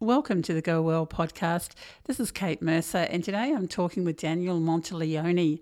Welcome 0.00 0.42
to 0.42 0.52
the 0.52 0.60
Go 0.60 0.82
Well 0.82 1.06
podcast. 1.06 1.70
This 2.04 2.20
is 2.20 2.30
Cate 2.30 2.60
Mercer, 2.60 3.06
and 3.08 3.24
today 3.24 3.54
I'm 3.54 3.66
talking 3.66 4.04
with 4.04 4.18
Daniel 4.18 4.60
Monteleone, 4.60 5.58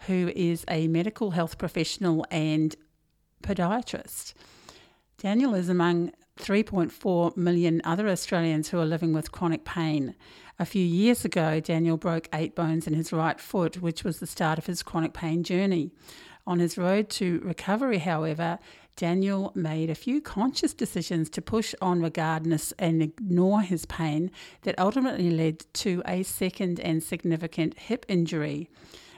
who 0.00 0.30
is 0.36 0.66
a 0.68 0.86
medical 0.88 1.30
health 1.30 1.56
professional 1.56 2.26
and 2.30 2.76
podiatrist. 3.42 4.34
Daniel 5.16 5.54
is 5.54 5.70
among 5.70 6.12
3.4 6.38 7.34
million 7.38 7.80
other 7.82 8.10
Australians 8.10 8.68
who 8.68 8.78
are 8.78 8.84
living 8.84 9.14
with 9.14 9.32
chronic 9.32 9.64
pain. 9.64 10.14
A 10.58 10.66
few 10.66 10.84
years 10.84 11.24
ago, 11.24 11.58
Daniel 11.58 11.96
broke 11.96 12.28
eight 12.34 12.54
bones 12.54 12.86
in 12.86 12.92
his 12.92 13.10
right 13.10 13.40
foot, 13.40 13.80
which 13.80 14.04
was 14.04 14.20
the 14.20 14.26
start 14.26 14.58
of 14.58 14.66
his 14.66 14.82
chronic 14.82 15.14
pain 15.14 15.42
journey. 15.42 15.92
On 16.46 16.58
his 16.58 16.76
road 16.76 17.08
to 17.10 17.40
recovery, 17.40 17.98
however, 17.98 18.58
Daniel 18.98 19.52
made 19.54 19.90
a 19.90 19.94
few 19.94 20.20
conscious 20.20 20.74
decisions 20.74 21.30
to 21.30 21.40
push 21.40 21.72
on 21.80 22.02
regardless 22.02 22.72
and 22.80 23.00
ignore 23.00 23.60
his 23.60 23.86
pain 23.86 24.28
that 24.62 24.76
ultimately 24.76 25.30
led 25.30 25.64
to 25.72 26.02
a 26.04 26.24
second 26.24 26.80
and 26.80 27.00
significant 27.00 27.78
hip 27.78 28.04
injury. 28.08 28.68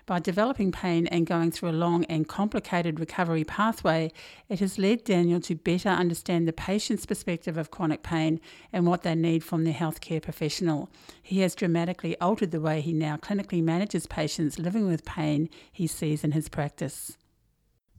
By 0.05 0.19
developing 0.19 0.71
pain 0.71 1.07
and 1.07 1.27
going 1.27 1.51
through 1.51 1.71
a 1.71 1.80
long 1.87 2.05
and 2.11 2.29
complicated 2.29 3.01
recovery 3.01 3.43
pathway, 3.43 4.12
it 4.51 4.61
has 4.61 4.79
led 4.79 5.02
Daniel 5.02 5.41
to 5.41 5.55
better 5.55 5.88
understand 5.88 6.47
the 6.47 6.52
patient's 6.52 7.07
perspective 7.07 7.57
of 7.57 7.71
chronic 7.71 8.02
pain 8.02 8.38
and 8.74 8.87
what 8.87 9.02
they 9.02 9.15
need 9.15 9.43
from 9.43 9.65
their 9.65 9.73
healthcare 9.73 10.21
professional. 10.21 10.91
He 11.23 11.41
has 11.41 11.55
dramatically 11.55 12.21
altered 12.21 12.51
the 12.51 12.60
way 12.60 12.83
he 12.83 12.93
now 12.93 13.16
clinically 13.16 13.62
manages 13.62 14.07
patients 14.07 14.59
living 14.59 14.87
with 14.87 15.07
pain 15.07 15.49
he 15.73 15.87
sees 15.87 16.23
in 16.23 16.33
his 16.33 16.51
practice. 16.51 17.16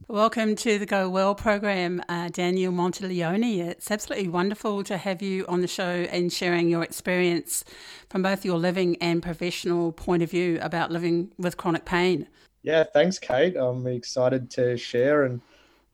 Welcome 0.08 0.56
to 0.56 0.78
the 0.78 0.86
Go 0.86 1.08
Well 1.08 1.34
program, 1.34 2.02
uh, 2.08 2.28
Daniel 2.28 2.72
Monteleone. 2.72 3.58
It's 3.58 3.90
absolutely 3.90 4.28
wonderful 4.28 4.82
to 4.84 4.96
have 4.96 5.22
you 5.22 5.46
on 5.46 5.60
the 5.60 5.68
show 5.68 6.06
and 6.10 6.32
sharing 6.32 6.68
your 6.68 6.82
experience 6.82 7.64
from 8.10 8.22
both 8.22 8.44
your 8.44 8.58
living 8.58 8.96
and 9.00 9.22
professional 9.22 9.92
point 9.92 10.22
of 10.22 10.30
view 10.30 10.58
about 10.60 10.90
living 10.90 11.30
with 11.38 11.56
chronic 11.56 11.84
pain. 11.84 12.26
Yeah, 12.62 12.84
thanks, 12.84 13.18
Cate. 13.18 13.56
I'm 13.56 13.86
excited 13.86 14.50
to 14.52 14.76
share 14.76 15.24
and 15.24 15.40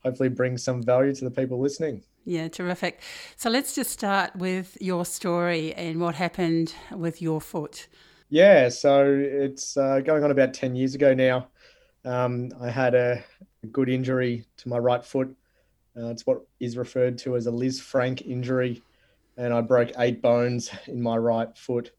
hopefully 0.03 0.29
bring 0.29 0.57
some 0.57 0.81
value 0.81 1.13
to 1.13 1.25
the 1.25 1.31
people 1.31 1.59
listening. 1.59 2.03
Yeah, 2.25 2.47
terrific. 2.47 3.01
So 3.37 3.49
let's 3.49 3.75
just 3.75 3.91
start 3.91 4.35
with 4.35 4.77
your 4.81 5.05
story 5.05 5.73
and 5.73 6.01
what 6.01 6.15
happened 6.15 6.73
with 6.91 7.21
your 7.21 7.39
foot. 7.39 7.87
Yeah, 8.29 8.69
so 8.69 9.05
it's 9.17 9.77
uh, 9.77 9.99
going 10.01 10.23
on 10.23 10.31
about 10.31 10.53
10 10.53 10.75
years 10.75 10.95
ago 10.95 11.13
now. 11.13 11.47
Um, 12.05 12.51
I 12.61 12.69
had 12.69 12.95
a, 12.95 13.23
a, 13.63 13.67
good 13.67 13.89
injury 13.89 14.45
to 14.57 14.69
my 14.69 14.77
right 14.77 15.03
foot. 15.03 15.35
Uh, 15.97 16.07
it's 16.07 16.25
what 16.25 16.41
is 16.59 16.77
referred 16.77 17.17
to 17.19 17.35
as 17.35 17.47
a 17.47 17.51
Lisfranc 17.51 18.25
injury, 18.25 18.81
and 19.37 19.53
I 19.53 19.61
broke 19.61 19.91
eight 19.97 20.21
bones 20.21 20.69
in 20.87 21.01
my 21.01 21.17
right 21.17 21.55
foot. 21.57 21.91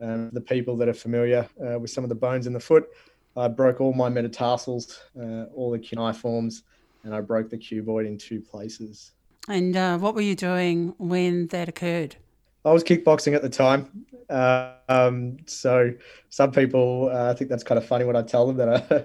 Um, 0.00 0.30
the 0.32 0.40
people 0.40 0.76
that 0.76 0.88
are 0.88 0.94
familiar 0.94 1.48
uh, 1.64 1.78
with 1.78 1.90
some 1.90 2.04
of 2.04 2.10
the 2.10 2.14
bones 2.14 2.46
in 2.46 2.52
the 2.52 2.60
foot, 2.60 2.88
I 3.36 3.48
broke 3.48 3.80
all 3.80 3.94
my 3.94 4.08
metatarsals, 4.08 5.00
uh, 5.18 5.44
all 5.54 5.70
the 5.70 5.78
cuneiforms, 5.78 6.64
and 7.04 7.14
I 7.14 7.20
broke 7.20 7.48
the 7.48 7.56
cuboid 7.56 8.06
in 8.06 8.18
two 8.18 8.40
places. 8.40 9.12
And 9.48 9.76
uh, 9.76 9.98
what 9.98 10.14
were 10.14 10.22
you 10.22 10.34
doing 10.34 10.94
when 10.98 11.46
that 11.48 11.68
occurred? 11.68 12.16
I 12.64 12.72
was 12.72 12.82
kickboxing 12.82 13.34
at 13.34 13.42
the 13.42 13.48
time. 13.48 14.06
Uh, 14.28 14.72
um, 14.88 15.36
so 15.46 15.92
some 16.30 16.50
people, 16.50 17.10
uh, 17.12 17.30
I 17.30 17.34
think 17.34 17.48
that's 17.48 17.62
kind 17.62 17.78
of 17.78 17.86
funny 17.86 18.04
when 18.04 18.16
I 18.16 18.22
tell 18.22 18.46
them 18.46 18.56
that 18.56 18.68
I, 18.92 19.04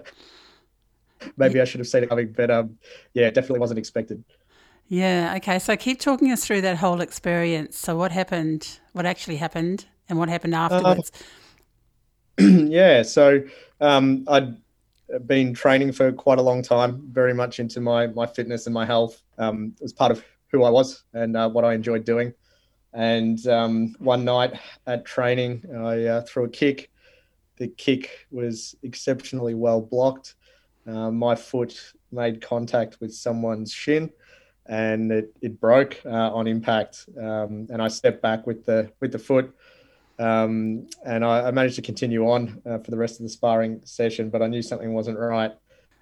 maybe 1.38 1.62
I 1.62 1.66
should 1.66 1.80
have 1.80 1.88
seen 1.88 2.04
it 2.04 2.10
coming, 2.10 2.34
but 2.36 2.52
um, 2.52 2.78
yeah, 3.14 3.30
definitely 3.30 3.60
wasn't 3.60 3.80
expected. 3.80 4.24
Yeah. 4.88 5.36
Okay. 5.38 5.60
So 5.60 5.78
keep 5.78 6.00
talking 6.00 6.32
us 6.32 6.46
through 6.46 6.62
that 6.62 6.78
whole 6.78 7.02
experience. 7.02 7.78
So 7.78 7.96
what 7.96 8.12
happened? 8.12 8.80
What 8.94 9.06
actually 9.06 9.38
happened, 9.38 9.86
and 10.10 10.20
what 10.20 10.28
happened 10.28 10.54
afterwards? 10.54 11.12
yeah. 12.38 13.04
So 13.04 13.42
um, 13.80 14.26
I'd 14.28 14.58
been 15.26 15.54
training 15.54 15.94
for 15.94 16.12
quite 16.12 16.40
a 16.40 16.42
long 16.42 16.62
time, 16.62 17.08
very 17.12 17.34
much 17.34 17.60
into 17.60 17.80
my 17.80 18.08
my 18.08 18.26
fitness 18.26 18.68
and 18.68 18.74
my 18.74 18.86
health. 18.86 19.22
Um, 19.38 19.74
it 19.78 19.84
was 19.84 19.94
part 19.94 20.12
of 20.12 20.24
who 20.52 20.64
I 20.64 20.70
was 20.70 21.04
and 21.14 21.38
uh, 21.38 21.50
what 21.50 21.64
I 21.64 21.74
enjoyed 21.74 22.04
doing. 22.04 22.34
And 22.94 23.48
um, 23.48 23.96
one 24.00 24.26
night 24.26 24.60
at 24.86 25.06
training, 25.06 25.64
I 25.74 26.06
uh, 26.06 26.22
threw 26.24 26.44
a 26.44 26.50
kick. 26.50 26.92
The 27.56 27.70
kick 27.70 28.28
was 28.31 28.76
exceptionally 28.84 29.54
well 29.54 29.80
blocked 29.80 30.36
uh, 30.91 31.12
my 31.12 31.35
foot 31.35 31.94
made 32.12 32.41
contact 32.41 32.97
with 33.00 33.13
someone's 33.13 33.72
shin 33.72 34.12
and 34.66 35.12
it, 35.12 35.34
it 35.41 35.59
broke 35.59 36.00
uh, 36.06 36.34
on 36.34 36.47
impact. 36.47 37.06
Um, 37.18 37.68
and 37.69 37.81
I 37.81 37.88
stepped 37.88 38.22
back 38.22 38.46
with 38.47 38.66
the 38.66 38.91
with 39.00 39.12
the 39.12 39.19
foot, 39.19 39.53
um, 40.19 40.88
and 41.06 41.25
I, 41.25 41.47
I, 41.47 41.51
managed 41.51 41.75
to 41.75 41.81
continue 41.81 42.30
on 42.30 42.62
uh, 42.66 42.78
for 42.80 42.91
the 42.91 42.97
rest 42.97 43.19
of 43.19 43.24
the 43.24 43.30
sparring 43.30 43.81
session. 43.85 44.30
But 44.30 44.41
I 44.41 44.47
knew 44.47 44.62
something 44.62 44.94
wasn't 44.94 45.18
right. 45.18 45.51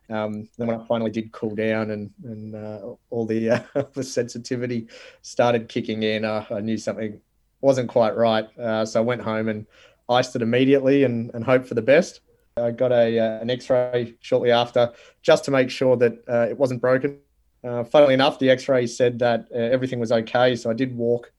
Um, 0.10 0.50
then 0.58 0.68
when 0.68 0.80
I 0.80 0.86
finally 0.86 1.12
did 1.12 1.32
cool 1.32 1.56
down 1.56 1.92
and 1.92 2.12
and 2.24 2.56
uh, 2.56 2.96
all 3.10 3.26
the 3.26 3.50
uh, 3.50 3.64
the 3.94 4.04
sensitivity 4.04 4.88
started 5.22 5.70
kicking 5.70 6.04
in, 6.04 6.26
uh, 6.26 6.46
I 6.50 6.62
knew 6.62 6.78
something 6.78 7.20
wasn't 7.62 7.90
quite 7.90 8.16
right. 8.16 8.48
so 8.56 8.94
I 8.96 9.02
went 9.02 9.22
home 9.22 9.50
and 9.50 9.66
iced 10.08 10.36
it 10.36 10.42
immediately 10.42 11.04
and, 11.04 11.30
and 11.34 11.44
hoped 11.44 11.68
for 11.68 11.74
the 11.74 11.82
best. 11.82 12.22
I 12.60 12.72
got 12.72 12.92
a 12.92 13.20
uh, 13.20 13.40
an 13.42 13.50
X-ray 13.50 14.16
shortly 14.22 14.52
after, 14.52 14.92
just 15.22 15.46
to 15.46 15.52
make 15.52 15.70
sure 15.70 15.96
that 15.98 16.14
uh, 16.28 16.48
it 16.50 16.58
wasn't 16.58 16.82
broken. 16.82 17.20
Uh, 17.64 17.84
funnily 17.84 18.14
enough, 18.14 18.40
the 18.40 18.50
X-ray 18.50 18.88
said 18.88 19.20
that 19.20 19.48
uh, 19.54 19.58
everything 19.58 20.00
was 20.00 20.12
okay, 20.12 20.56
so 20.56 20.70
I 20.70 20.74
did 20.74 20.96
walk 20.96 21.32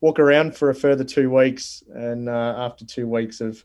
walk 0.00 0.18
around 0.18 0.56
for 0.56 0.68
a 0.68 0.74
further 0.74 1.04
two 1.04 1.30
weeks, 1.30 1.82
and 1.94 2.28
uh, 2.28 2.54
after 2.58 2.84
two 2.84 3.06
weeks 3.06 3.40
of 3.40 3.64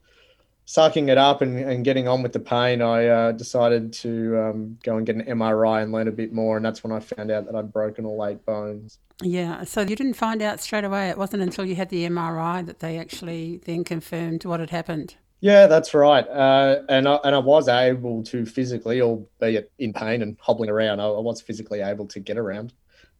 sucking 0.65 1.07
it 1.09 1.17
up 1.17 1.41
and, 1.41 1.57
and 1.57 1.83
getting 1.83 2.07
on 2.07 2.21
with 2.21 2.33
the 2.33 2.39
pain, 2.39 2.81
I 2.81 3.07
uh, 3.07 3.31
decided 3.31 3.93
to 3.93 4.37
um, 4.37 4.77
go 4.83 4.97
and 4.97 5.05
get 5.05 5.15
an 5.15 5.23
MRI 5.23 5.81
and 5.81 5.91
learn 5.91 6.07
a 6.07 6.11
bit 6.11 6.31
more, 6.31 6.57
and 6.57 6.65
that's 6.65 6.83
when 6.83 6.93
I 6.93 6.99
found 6.99 7.31
out 7.31 7.45
that 7.45 7.55
I'd 7.55 7.73
broken 7.73 8.05
all 8.05 8.25
eight 8.25 8.45
bones. 8.45 8.99
Yeah, 9.21 9.63
so 9.63 9.81
you 9.81 9.95
didn't 9.95 10.13
find 10.13 10.41
out 10.41 10.59
straight 10.59 10.83
away. 10.83 11.09
It 11.09 11.17
wasn't 11.17 11.41
until 11.41 11.65
you 11.65 11.75
had 11.75 11.89
the 11.89 12.07
MRI 12.07 12.65
that 12.65 12.79
they 12.79 12.99
actually 12.99 13.61
then 13.65 13.83
confirmed 13.83 14.45
what 14.45 14.59
had 14.59 14.69
happened. 14.69 15.15
Yeah, 15.39 15.67
that's 15.67 15.93
right. 15.93 16.27
Uh, 16.27 16.81
and 16.89 17.07
I, 17.07 17.15
and 17.23 17.35
I 17.35 17.39
was 17.39 17.67
able 17.67 18.23
to 18.23 18.45
physically, 18.45 19.01
albeit 19.01 19.71
in 19.77 19.93
pain 19.93 20.21
and 20.21 20.35
hobbling 20.39 20.69
around, 20.69 20.99
I, 20.99 21.05
I 21.05 21.19
was 21.19 21.41
physically 21.41 21.81
able 21.81 22.07
to 22.07 22.19
get 22.19 22.37
around. 22.37 22.73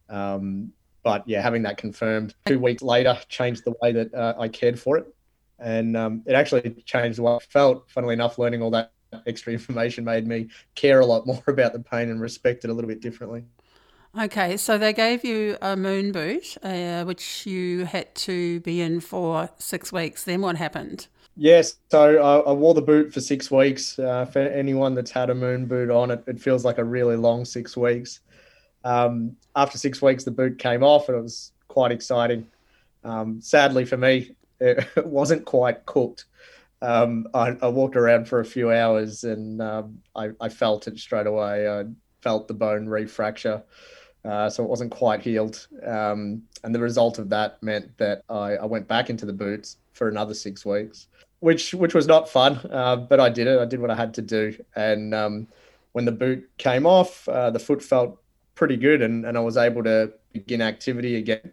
Um, 0.09 0.73
but 1.03 1.27
yeah, 1.27 1.41
having 1.41 1.63
that 1.63 1.77
confirmed 1.77 2.33
two 2.45 2.59
weeks 2.59 2.81
later 2.81 3.17
changed 3.29 3.63
the 3.66 3.73
way 3.81 3.91
that 3.91 4.13
uh, 4.13 4.33
I 4.39 4.47
cared 4.47 4.79
for 4.79 4.97
it, 4.97 5.06
and 5.59 5.95
um, 5.95 6.23
it 6.25 6.33
actually 6.33 6.69
changed 6.85 7.19
way 7.19 7.33
I 7.33 7.39
felt. 7.39 7.89
Funnily 7.89 8.13
enough, 8.13 8.38
learning 8.38 8.61
all 8.61 8.72
that 8.72 8.91
extra 9.25 9.53
information 9.53 10.03
made 10.03 10.27
me 10.27 10.50
care 10.75 11.00
a 11.00 11.06
lot 11.06 11.25
more 11.25 11.41
about 11.47 11.73
the 11.73 11.79
pain 11.79 12.09
and 12.09 12.19
respect 12.19 12.66
it 12.66 12.69
a 12.69 12.73
little 12.73 12.89
bit 12.89 13.01
differently. 13.01 13.44
Okay, 14.19 14.57
so 14.57 14.77
they 14.77 14.94
gave 14.94 15.23
you 15.23 15.57
a 15.61 15.75
moon 15.75 16.11
boot, 16.11 16.57
uh, 16.63 17.03
which 17.03 17.45
you 17.45 17.85
had 17.85 18.16
to 18.16 18.59
be 18.61 18.81
in 18.81 19.00
for 19.00 19.50
six 19.59 19.91
weeks. 19.91 20.23
Then 20.23 20.41
what 20.41 20.56
happened? 20.56 21.07
Yes, 21.40 21.75
so 21.92 22.18
I, 22.18 22.50
I, 22.50 22.52
wore 22.52 22.74
the 22.74 22.81
boot 22.81 23.14
for 23.14 23.22
six 23.22 23.52
weeks. 23.52 24.00
Uh, 24.00 24.25
for 24.25 24.40
anyone 24.40 24.96
that's 24.96 25.12
had 25.12 25.30
a 25.30 25.36
moon 25.36 25.68
boot 25.68 25.92
on, 25.92 26.09
it, 26.09 26.24
it 26.25 26.42
feels 26.42 26.66
like 26.66 26.80
a 26.80 26.84
really 26.84 27.16
long 27.16 27.46
six 27.46 27.78
weeks. 27.78 28.22
Um, 28.84 29.38
after 29.56 29.78
six 29.78 30.02
weeks, 30.02 30.24
the 30.24 30.31
boot 30.31 30.58
came 30.58 30.81
off, 30.81 31.09
and 31.09 31.18
it 31.20 31.22
was 31.22 31.52
quite 31.68 31.92
exciting. 31.92 32.48
Um, 33.03 33.40
sadly 33.40 33.86
for 33.86 33.98
me, 33.98 34.31
it, 34.59 34.88
it 34.96 35.06
wasn't 35.06 35.46
quite 35.46 35.86
cooked. 35.86 36.25
Um, 36.81 37.28
I, 37.36 37.56
I, 37.62 37.68
walked 37.68 37.96
around 37.96 38.28
for 38.28 38.40
a 38.40 38.46
few 38.46 38.72
hours, 38.72 39.24
and 39.24 39.62
um, 39.62 40.00
I, 40.16 40.30
I, 40.42 40.50
felt 40.50 40.88
it 40.88 40.98
straight 40.98 41.28
away. 41.28 41.69
I 41.69 41.86
felt 42.22 42.48
the 42.48 42.56
bone 42.56 42.88
refracture. 42.88 43.62
Uh, 44.25 44.50
so 44.50 44.64
it 44.64 44.69
wasn't 44.69 44.92
quite 44.92 45.22
healed. 45.22 45.68
Um, 45.86 46.44
and 46.64 46.74
the 46.74 46.80
result 46.80 47.19
of 47.19 47.30
that 47.30 47.62
meant 47.62 47.96
that 48.00 48.24
I, 48.28 48.58
I, 48.58 48.66
went 48.66 48.88
back 48.88 49.09
into 49.09 49.25
the 49.25 49.34
boots 49.34 49.78
for 49.94 50.07
another 50.07 50.33
six 50.33 50.66
weeks 50.66 51.07
which 51.39 51.74
which 51.74 51.94
was 51.94 52.07
not 52.07 52.30
fun, 52.30 52.60
uh, 52.72 52.95
but 52.95 53.19
I 53.19 53.30
did 53.30 53.48
it. 53.48 53.60
I 53.60 53.66
did 53.66 53.80
what 53.80 53.92
I 53.92 53.95
had 53.95 54.13
to 54.16 54.22
do, 54.22 54.57
and 54.75 55.13
um, 55.13 55.48
when 55.92 56.06
the 56.06 56.12
boot 56.12 56.50
came 56.57 56.86
off, 56.86 57.28
uh, 57.30 57.50
the 57.50 57.60
foot 57.60 57.81
felt 57.81 58.19
pretty 58.56 58.78
good, 58.78 59.01
and, 59.01 59.25
and 59.25 59.38
I 59.38 59.42
was 59.42 59.57
able 59.57 59.84
to 59.84 60.13
begin 60.34 60.62
activity 60.62 61.16
again. 61.16 61.51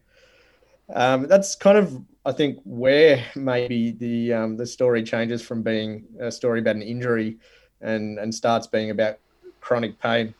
Um, 0.94 1.28
that's 1.28 1.54
kind 1.54 1.78
of 1.78 2.02
I 2.26 2.32
think 2.32 2.60
where 2.64 3.24
maybe 3.34 3.92
the 3.92 4.32
um, 4.32 4.56
the 4.56 4.66
story 4.66 5.02
changes 5.02 5.42
from 5.42 5.62
being 5.62 6.04
a 6.20 6.30
story 6.30 6.60
about 6.60 6.76
an 6.76 6.82
injury 6.82 7.38
and 7.80 8.18
and 8.18 8.34
starts 8.34 8.66
being 8.66 8.90
about 8.90 9.18
chronic 9.60 9.98
pain, 9.98 10.34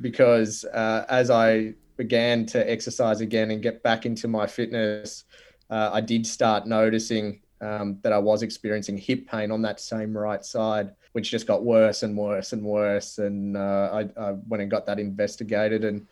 because 0.00 0.64
uh, 0.66 1.04
as 1.08 1.30
I 1.30 1.74
began 1.96 2.46
to 2.46 2.70
exercise 2.70 3.20
again 3.20 3.50
and 3.50 3.62
get 3.62 3.82
back 3.82 4.06
into 4.06 4.28
my 4.28 4.46
fitness, 4.46 5.24
uh, 5.68 5.90
I 5.92 6.00
did 6.00 6.26
start 6.26 6.66
noticing 6.66 7.40
um, 7.60 7.98
that 8.02 8.12
I 8.12 8.18
was 8.18 8.42
experiencing 8.42 8.98
hip 8.98 9.26
pain 9.26 9.50
on 9.50 9.62
that 9.62 9.80
same 9.80 10.16
right 10.16 10.44
side, 10.44 10.92
which 11.12 11.30
just 11.30 11.46
got 11.46 11.64
worse 11.64 12.02
and 12.02 12.16
worse 12.16 12.52
and 12.52 12.62
worse. 12.62 13.18
And 13.18 13.56
uh, 13.56 13.90
I, 13.92 14.20
I, 14.20 14.32
went 14.46 14.62
and 14.62 14.70
got 14.70 14.86
that 14.86 14.98
investigated 14.98 15.84
and 15.84 16.06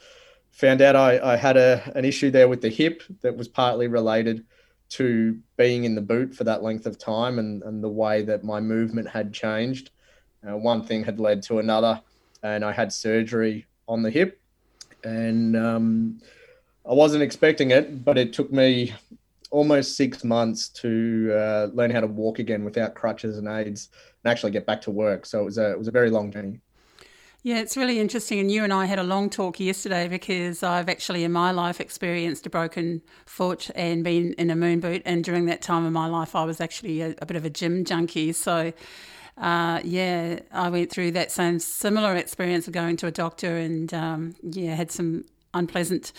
found 0.50 0.80
out 0.80 0.96
I, 0.96 1.34
I 1.34 1.36
had 1.36 1.56
a, 1.56 1.92
an 1.94 2.04
issue 2.04 2.30
there 2.30 2.48
with 2.48 2.62
the 2.62 2.68
hip 2.68 3.02
that 3.20 3.36
was 3.36 3.48
partly 3.48 3.86
related 3.86 4.44
to 4.88 5.38
being 5.56 5.84
in 5.84 5.94
the 5.94 6.00
boot 6.00 6.34
for 6.34 6.44
that 6.44 6.62
length 6.62 6.86
of 6.86 6.98
time 6.98 7.38
and, 7.38 7.62
and 7.62 7.82
the 7.82 7.88
way 7.88 8.22
that 8.22 8.44
my 8.44 8.60
movement 8.60 9.08
had 9.08 9.32
changed. 9.32 9.90
Uh, 10.48 10.56
one 10.56 10.82
thing 10.82 11.04
had 11.04 11.18
led 11.18 11.42
to 11.42 11.58
another, 11.58 12.00
and 12.42 12.64
I 12.64 12.72
had 12.72 12.92
surgery 12.92 13.66
on 13.88 14.02
the 14.02 14.10
hip. 14.10 14.40
And 15.02 15.56
um, 15.56 16.20
I 16.88 16.94
wasn't 16.94 17.22
expecting 17.22 17.70
it, 17.70 18.04
but 18.04 18.16
it 18.16 18.32
took 18.32 18.52
me 18.52 18.94
almost 19.50 19.96
six 19.96 20.24
months 20.24 20.68
to 20.68 21.32
uh, 21.34 21.68
learn 21.72 21.90
how 21.90 22.00
to 22.00 22.06
walk 22.06 22.38
again 22.38 22.64
without 22.64 22.94
crutches 22.94 23.38
and 23.38 23.48
aids 23.48 23.88
and 24.24 24.30
actually 24.30 24.52
get 24.52 24.66
back 24.66 24.80
to 24.82 24.90
work. 24.90 25.26
So 25.26 25.40
it 25.40 25.44
was 25.44 25.58
a, 25.58 25.70
it 25.70 25.78
was 25.78 25.88
a 25.88 25.92
very 25.92 26.10
long 26.10 26.32
journey. 26.32 26.60
Yeah, 27.42 27.58
it's 27.58 27.76
really 27.76 28.00
interesting. 28.00 28.40
And 28.40 28.50
you 28.50 28.64
and 28.64 28.72
I 28.72 28.86
had 28.86 28.98
a 28.98 29.04
long 29.04 29.30
talk 29.30 29.60
yesterday 29.60 30.08
because 30.08 30.64
I've 30.64 30.88
actually 30.88 31.22
in 31.22 31.30
my 31.30 31.52
life 31.52 31.80
experienced 31.80 32.44
a 32.44 32.50
broken 32.50 33.02
foot 33.24 33.70
and 33.76 34.02
been 34.02 34.32
in 34.32 34.50
a 34.50 34.56
moon 34.56 34.80
boot. 34.80 35.02
And 35.04 35.22
during 35.22 35.46
that 35.46 35.62
time 35.62 35.84
of 35.84 35.92
my 35.92 36.08
life, 36.08 36.34
I 36.34 36.42
was 36.42 36.60
actually 36.60 37.02
a, 37.02 37.14
a 37.22 37.26
bit 37.26 37.36
of 37.36 37.44
a 37.44 37.50
gym 37.50 37.84
junkie. 37.84 38.32
So, 38.32 38.72
uh, 39.38 39.80
yeah, 39.84 40.40
I 40.50 40.70
went 40.70 40.90
through 40.90 41.12
that 41.12 41.30
same 41.30 41.60
similar 41.60 42.16
experience 42.16 42.66
of 42.66 42.72
going 42.72 42.96
to 42.96 43.06
a 43.06 43.12
doctor 43.12 43.56
and, 43.56 43.94
um, 43.94 44.34
yeah, 44.42 44.74
had 44.74 44.90
some 44.90 45.24
unpleasant 45.54 46.12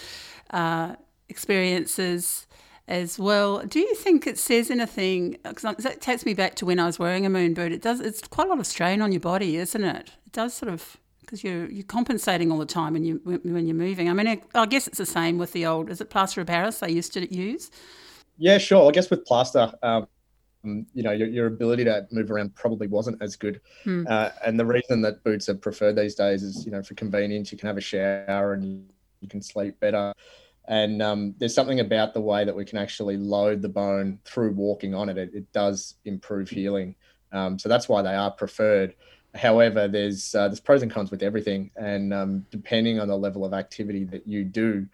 uh, 0.52 0.96
experiences 1.28 2.48
as 2.88 3.20
well. 3.20 3.60
Do 3.66 3.80
you 3.80 3.96
think 3.96 4.26
it 4.26 4.38
says 4.38 4.72
anything? 4.72 5.38
Because 5.44 5.84
that 5.84 6.02
takes 6.02 6.26
me 6.26 6.34
back 6.34 6.56
to 6.56 6.66
when 6.66 6.80
I 6.80 6.86
was 6.86 6.98
wearing 6.98 7.26
a 7.26 7.30
moon 7.30 7.54
boot. 7.54 7.72
It 7.72 7.82
does. 7.82 8.00
It's 8.00 8.26
quite 8.28 8.48
a 8.48 8.50
lot 8.50 8.60
of 8.60 8.68
strain 8.68 9.02
on 9.02 9.12
your 9.12 9.22
body, 9.22 9.58
isn't 9.58 9.84
it? 9.84 10.12
It 10.26 10.32
does 10.32 10.54
sort 10.54 10.72
of 10.72 10.98
because 11.22 11.44
you're 11.44 11.70
you're 11.70 11.84
compensating 11.84 12.52
all 12.52 12.58
the 12.58 12.66
time 12.66 12.94
when 12.94 13.04
you 13.04 13.22
when 13.24 13.68
you're 13.68 13.76
moving. 13.76 14.10
I 14.10 14.14
mean, 14.14 14.42
I 14.56 14.66
guess 14.66 14.88
it's 14.88 14.98
the 14.98 15.06
same 15.06 15.38
with 15.38 15.52
the 15.52 15.66
old. 15.66 15.90
Is 15.90 16.02
it 16.02 16.10
plaster 16.10 16.42
of 16.42 16.48
Paris 16.48 16.80
they 16.80 16.92
used 16.92 17.14
to 17.14 17.34
use? 17.34 17.70
Yeah, 18.38 18.58
sure. 18.58 18.88
I 18.88 18.92
guess 18.92 19.10
with 19.10 19.26
plaster, 19.26 19.72
um, 19.82 20.08
you 20.64 21.04
know, 21.04 21.12
your, 21.12 21.28
your 21.28 21.48
ability 21.48 21.84
to 21.86 22.08
move 22.12 22.32
around 22.32 22.56
probably 22.56 22.88
wasn't 22.88 23.22
as 23.22 23.36
good. 23.36 23.60
Hmm. 23.84 24.06
Uh, 24.08 24.30
and 24.46 24.60
the 24.60 24.66
reason 24.66 25.02
that 25.02 25.24
boots 25.24 25.50
are 25.50 25.56
preferred 25.56 25.96
these 25.96 26.16
days 26.16 26.44
is, 26.44 26.66
you 26.66 26.72
know, 26.72 26.84
for 26.84 26.94
convenience, 26.94 27.52
you 27.52 27.58
can 27.58 27.68
have 27.68 27.78
a 27.78 27.82
shower 27.82 28.54
and 28.54 28.88
you 29.22 29.28
can 29.28 29.42
sleep 29.42 29.80
better. 29.80 30.14
And 30.68 31.02
um, 31.02 31.36
there's 31.38 31.56
something 31.56 31.80
about 31.80 32.14
the 32.14 32.22
way 32.22 32.44
that 32.44 32.56
we 32.56 32.66
can 32.66 32.78
actually 32.78 33.18
load 33.18 33.62
the 33.62 33.70
bone 33.70 34.20
through 34.26 34.52
walking 34.52 34.94
on 34.94 35.10
it. 35.10 35.18
It, 35.18 35.32
it 35.34 35.52
does 35.54 35.96
improve 36.06 36.50
healing. 36.50 36.96
Um, 37.32 37.58
so 37.58 37.70
that's 37.70 37.88
why 37.88 38.02
they 38.02 38.14
are 38.14 38.32
preferred. 38.32 38.96
However, 39.36 39.88
there's 39.88 40.34
uh, 40.34 40.48
there's 40.48 40.60
pros 40.60 40.82
and 40.82 40.92
cons 40.92 41.12
with 41.12 41.22
everything, 41.22 41.72
and 41.76 42.14
um, 42.14 42.46
depending 42.50 43.00
on 43.00 43.08
the 43.08 43.18
level 43.18 43.46
of 43.46 43.54
activity 43.54 44.04
that 44.06 44.28
you 44.28 44.44
do, 44.44 44.88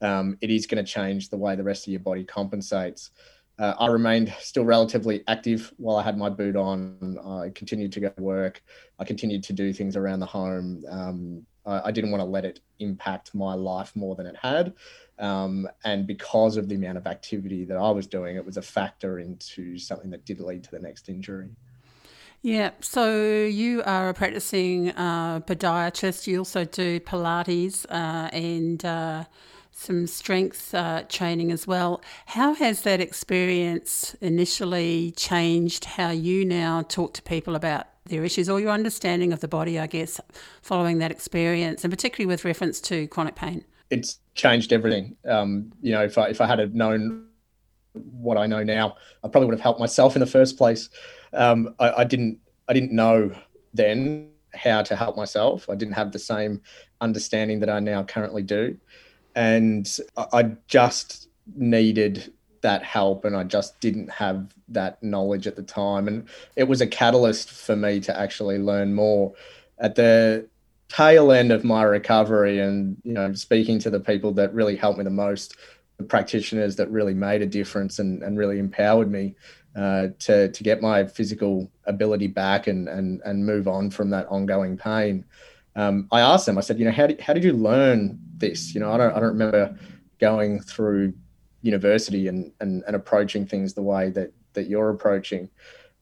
um, 0.00 0.38
it 0.40 0.50
is 0.50 0.66
going 0.66 0.82
to 0.82 0.90
change 0.90 1.28
the 1.28 1.36
way 1.36 1.54
the 1.54 1.62
rest 1.62 1.86
of 1.86 1.92
your 1.92 2.00
body 2.00 2.24
compensates. 2.24 3.10
Uh, 3.58 3.74
I 3.78 3.88
remained 3.88 4.34
still 4.40 4.64
relatively 4.64 5.22
active 5.28 5.74
while 5.76 5.96
I 5.96 6.02
had 6.02 6.16
my 6.16 6.30
boot 6.30 6.56
on. 6.56 7.18
I 7.22 7.50
continued 7.50 7.92
to 7.92 8.00
go 8.00 8.08
to 8.08 8.22
work. 8.22 8.62
I 8.98 9.04
continued 9.04 9.42
to 9.44 9.52
do 9.52 9.72
things 9.74 9.96
around 9.96 10.20
the 10.20 10.26
home. 10.26 10.82
Um, 10.88 11.46
I, 11.66 11.88
I, 11.88 11.90
didn't 11.90 12.10
want 12.10 12.22
to 12.22 12.24
let 12.24 12.46
it 12.46 12.60
impact 12.78 13.34
my 13.34 13.52
life 13.52 13.94
more 13.94 14.14
than 14.14 14.24
it 14.26 14.36
had. 14.40 14.72
Um, 15.20 15.68
and 15.84 16.06
because 16.06 16.56
of 16.56 16.68
the 16.68 16.74
amount 16.74 16.96
of 16.98 17.06
activity 17.06 17.64
that 17.66 17.76
I 17.76 17.90
was 17.90 18.06
doing, 18.06 18.36
it 18.36 18.44
was 18.44 18.56
a 18.56 18.62
factor 18.62 19.18
into 19.18 19.78
something 19.78 20.10
that 20.10 20.24
did 20.24 20.40
lead 20.40 20.64
to 20.64 20.70
the 20.70 20.78
next 20.78 21.08
injury. 21.08 21.50
Yeah, 22.42 22.70
so 22.80 23.44
you 23.44 23.82
are 23.84 24.08
a 24.08 24.14
practicing 24.14 24.90
uh, 24.92 25.40
podiatrist. 25.40 26.26
You 26.26 26.38
also 26.38 26.64
do 26.64 26.98
Pilates 26.98 27.84
uh, 27.90 28.30
and 28.32 28.82
uh, 28.82 29.24
some 29.72 30.06
strength 30.06 30.74
uh, 30.74 31.02
training 31.02 31.52
as 31.52 31.66
well. 31.66 32.00
How 32.26 32.54
has 32.54 32.80
that 32.82 32.98
experience 32.98 34.16
initially 34.22 35.12
changed 35.12 35.84
how 35.84 36.10
you 36.10 36.46
now 36.46 36.80
talk 36.80 37.12
to 37.14 37.22
people 37.22 37.54
about 37.54 37.88
their 38.06 38.24
issues 38.24 38.48
or 38.48 38.58
your 38.58 38.70
understanding 38.70 39.34
of 39.34 39.40
the 39.40 39.48
body, 39.48 39.78
I 39.78 39.86
guess, 39.86 40.18
following 40.62 40.98
that 40.98 41.10
experience, 41.10 41.84
and 41.84 41.92
particularly 41.92 42.26
with 42.26 42.46
reference 42.46 42.80
to 42.82 43.06
chronic 43.08 43.34
pain? 43.34 43.66
It's 43.90 44.18
changed 44.40 44.72
everything. 44.72 45.16
Um, 45.26 45.72
you 45.80 45.92
know, 45.92 46.02
if 46.02 46.16
I, 46.18 46.28
if 46.28 46.40
I 46.40 46.46
had 46.46 46.74
known 46.74 47.26
what 47.92 48.36
I 48.38 48.46
know 48.46 48.62
now, 48.62 48.96
I 49.24 49.28
probably 49.28 49.46
would 49.46 49.54
have 49.54 49.60
helped 49.68 49.80
myself 49.80 50.16
in 50.16 50.20
the 50.20 50.26
first 50.26 50.56
place 50.56 50.88
um, 51.32 51.74
I, 51.78 51.90
I 51.98 52.04
didn't 52.04 52.38
I 52.68 52.72
didn't 52.72 52.92
know 52.92 53.32
then 53.74 54.30
how 54.54 54.82
to 54.82 54.96
help 54.96 55.16
myself. 55.16 55.68
I 55.68 55.74
didn't 55.74 55.94
have 55.94 56.12
the 56.12 56.18
same 56.18 56.60
understanding 57.00 57.60
that 57.60 57.70
I 57.70 57.80
now 57.80 58.02
currently 58.02 58.42
do, 58.42 58.76
and 59.34 59.88
I 60.16 60.56
just 60.66 61.28
needed 61.56 62.32
that 62.62 62.82
help 62.82 63.24
and 63.24 63.34
I 63.34 63.42
just 63.42 63.80
didn't 63.80 64.10
have 64.10 64.54
that 64.68 65.02
knowledge 65.02 65.46
at 65.46 65.56
the 65.56 65.62
time 65.62 66.06
and 66.06 66.28
it 66.56 66.64
was 66.64 66.82
a 66.82 66.86
catalyst 66.86 67.50
for 67.50 67.74
me 67.74 68.00
to 68.00 68.16
actually 68.16 68.58
learn 68.58 68.92
more 68.92 69.32
at 69.78 69.94
the 69.94 70.46
tail 70.90 71.30
end 71.30 71.52
of 71.52 71.62
my 71.62 71.82
recovery 71.82 72.58
and 72.58 72.96
you 73.04 73.12
know 73.12 73.32
speaking 73.32 73.78
to 73.78 73.90
the 73.90 74.00
people 74.00 74.32
that 74.32 74.52
really 74.52 74.76
helped 74.76 74.98
me 74.98 75.04
the 75.04 75.10
most 75.10 75.56
the 75.98 76.04
practitioners 76.04 76.76
that 76.76 76.90
really 76.90 77.14
made 77.14 77.42
a 77.42 77.46
difference 77.46 77.98
and, 77.98 78.22
and 78.22 78.36
really 78.36 78.58
empowered 78.58 79.10
me 79.10 79.34
uh, 79.76 80.08
to 80.18 80.50
to 80.50 80.64
get 80.64 80.82
my 80.82 81.06
physical 81.06 81.70
ability 81.84 82.26
back 82.26 82.66
and 82.66 82.88
and 82.88 83.20
and 83.24 83.46
move 83.46 83.68
on 83.68 83.90
from 83.90 84.10
that 84.10 84.26
ongoing 84.28 84.76
pain. 84.76 85.24
Um, 85.76 86.08
I 86.10 86.20
asked 86.20 86.46
them. 86.46 86.58
I 86.58 86.62
said, 86.62 86.78
you 86.78 86.84
know, 86.84 86.90
how 86.90 87.06
did 87.06 87.20
how 87.20 87.34
did 87.34 87.44
you 87.44 87.52
learn 87.52 88.18
this? 88.36 88.74
You 88.74 88.80
know, 88.80 88.90
I 88.90 88.96
don't 88.96 89.12
I 89.12 89.20
don't 89.20 89.38
remember 89.38 89.78
going 90.18 90.60
through 90.60 91.12
university 91.62 92.26
and 92.26 92.50
and, 92.60 92.82
and 92.86 92.96
approaching 92.96 93.46
things 93.46 93.74
the 93.74 93.82
way 93.82 94.10
that 94.10 94.32
that 94.54 94.66
you're 94.66 94.90
approaching. 94.90 95.48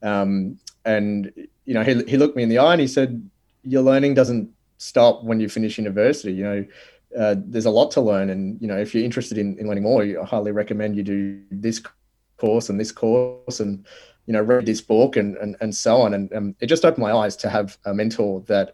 Um, 0.01 0.57
and 0.85 1.31
you 1.65 1.75
know, 1.75 1.83
he 1.83 2.03
he 2.05 2.17
looked 2.17 2.35
me 2.35 2.43
in 2.43 2.49
the 2.49 2.57
eye 2.57 2.71
and 2.71 2.81
he 2.81 2.87
said, 2.87 3.29
your 3.63 3.83
learning 3.83 4.15
doesn't 4.15 4.49
stop 4.79 5.23
when 5.23 5.39
you 5.39 5.47
finish 5.47 5.77
university. 5.77 6.33
You 6.33 6.43
know. 6.43 6.65
Uh, 7.17 7.33
there's 7.39 7.65
a 7.65 7.71
lot 7.71 7.89
to 7.89 7.99
learn, 7.99 8.29
and 8.29 8.61
you 8.61 8.67
know 8.67 8.77
if 8.77 8.93
you're 8.93 9.03
interested 9.03 9.39
in, 9.39 9.57
in 9.57 9.67
learning 9.67 9.81
more, 9.81 10.03
I 10.03 10.23
highly 10.23 10.51
recommend 10.51 10.95
you 10.95 11.01
do 11.01 11.41
this 11.49 11.81
course 12.39 12.69
and 12.69 12.79
this 12.79 12.91
course 12.91 13.59
and 13.59 13.85
you 14.25 14.33
know 14.33 14.41
read 14.41 14.65
this 14.65 14.81
book 14.81 15.15
and 15.15 15.37
and, 15.37 15.55
and 15.61 15.75
so 15.75 16.01
on 16.01 16.13
and 16.13 16.33
um, 16.33 16.55
it 16.59 16.67
just 16.67 16.85
opened 16.85 17.03
my 17.03 17.11
eyes 17.11 17.35
to 17.35 17.49
have 17.49 17.77
a 17.85 17.93
mentor 17.93 18.41
that 18.47 18.73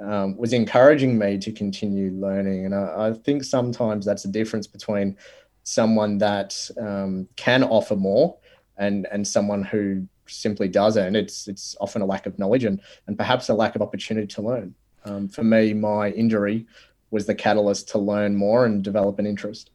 um, 0.00 0.36
was 0.36 0.52
encouraging 0.52 1.16
me 1.18 1.38
to 1.38 1.52
continue 1.52 2.10
learning 2.12 2.64
and 2.64 2.74
I, 2.74 3.08
I, 3.08 3.12
think 3.12 3.44
sometimes 3.44 4.04
that's 4.04 4.24
the 4.24 4.28
difference 4.28 4.66
between 4.66 5.16
someone 5.62 6.18
that 6.18 6.68
um, 6.80 7.28
can 7.36 7.62
offer 7.62 7.94
more 7.94 8.36
and 8.76 9.06
and 9.12 9.26
someone 9.26 9.62
who 9.62 10.06
simply 10.26 10.68
doesn't 10.68 11.14
it's 11.14 11.46
it's 11.48 11.76
often 11.80 12.02
a 12.02 12.06
lack 12.06 12.26
of 12.26 12.38
knowledge 12.38 12.64
and 12.64 12.80
and 13.06 13.16
perhaps 13.16 13.48
a 13.48 13.54
lack 13.54 13.76
of 13.76 13.82
opportunity 13.82 14.26
to 14.26 14.42
learn 14.42 14.74
um, 15.04 15.28
for 15.28 15.44
me 15.44 15.72
my 15.72 16.10
injury 16.10 16.66
was 17.10 17.26
the 17.26 17.34
catalyst 17.34 17.88
to 17.88 17.98
learn 17.98 18.34
more 18.34 18.66
and 18.66 18.82
develop 18.82 19.18
an 19.18 19.26
interest 19.26 19.70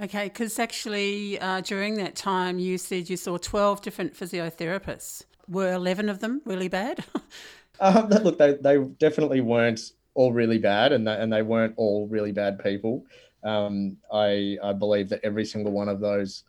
Okay, 0.00 0.24
because 0.24 0.58
actually 0.58 1.38
uh, 1.40 1.60
during 1.60 1.96
that 1.96 2.16
time 2.16 2.58
you 2.58 2.78
said 2.78 3.10
you 3.10 3.18
saw 3.18 3.36
12 3.36 3.82
different 3.82 4.14
physiotherapists. 4.14 5.24
Were 5.46 5.72
11 5.72 6.08
of 6.08 6.20
them 6.20 6.40
really 6.46 6.68
bad? 6.68 7.04
um, 7.80 8.08
look, 8.08 8.38
they, 8.38 8.54
they 8.54 8.78
definitely 8.98 9.42
weren't 9.42 9.92
all 10.14 10.32
really 10.32 10.58
bad 10.58 10.92
and 10.92 11.06
they, 11.06 11.14
and 11.14 11.30
they 11.30 11.42
weren't 11.42 11.74
all 11.76 12.06
really 12.08 12.32
bad 12.32 12.58
people. 12.60 13.04
Um, 13.44 13.98
I, 14.10 14.56
I 14.62 14.72
believe 14.72 15.10
that 15.10 15.20
every 15.22 15.44
single 15.44 15.72
one 15.72 15.88
of 15.88 16.00
those 16.00 16.44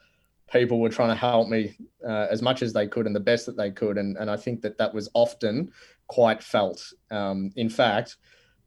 people 0.50 0.80
were 0.80 0.90
trying 0.90 1.10
to 1.10 1.16
help 1.16 1.50
me 1.50 1.76
uh, 2.08 2.28
as 2.30 2.42
much 2.42 2.62
as 2.62 2.72
they 2.72 2.88
could 2.88 3.06
and 3.06 3.16
the 3.16 3.20
best 3.20 3.46
that 3.48 3.58
they 3.58 3.72
could. 3.72 3.98
And, 3.98 4.16
and 4.16 4.32
I 4.32 4.38
think 4.38 4.62
that 4.62 4.78
that 4.78 4.94
was 4.94 5.10
often 5.14 5.74
quite 6.12 6.44
felt. 6.44 6.84
Um, 7.10 7.52
in 7.56 7.70
fact, 7.70 8.18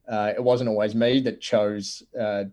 uh, 0.09 0.31
it 0.35 0.43
wasn't 0.43 0.69
always 0.69 0.95
me 0.95 1.19
that 1.21 1.41
chose 1.41 2.01
uh, 2.19 2.45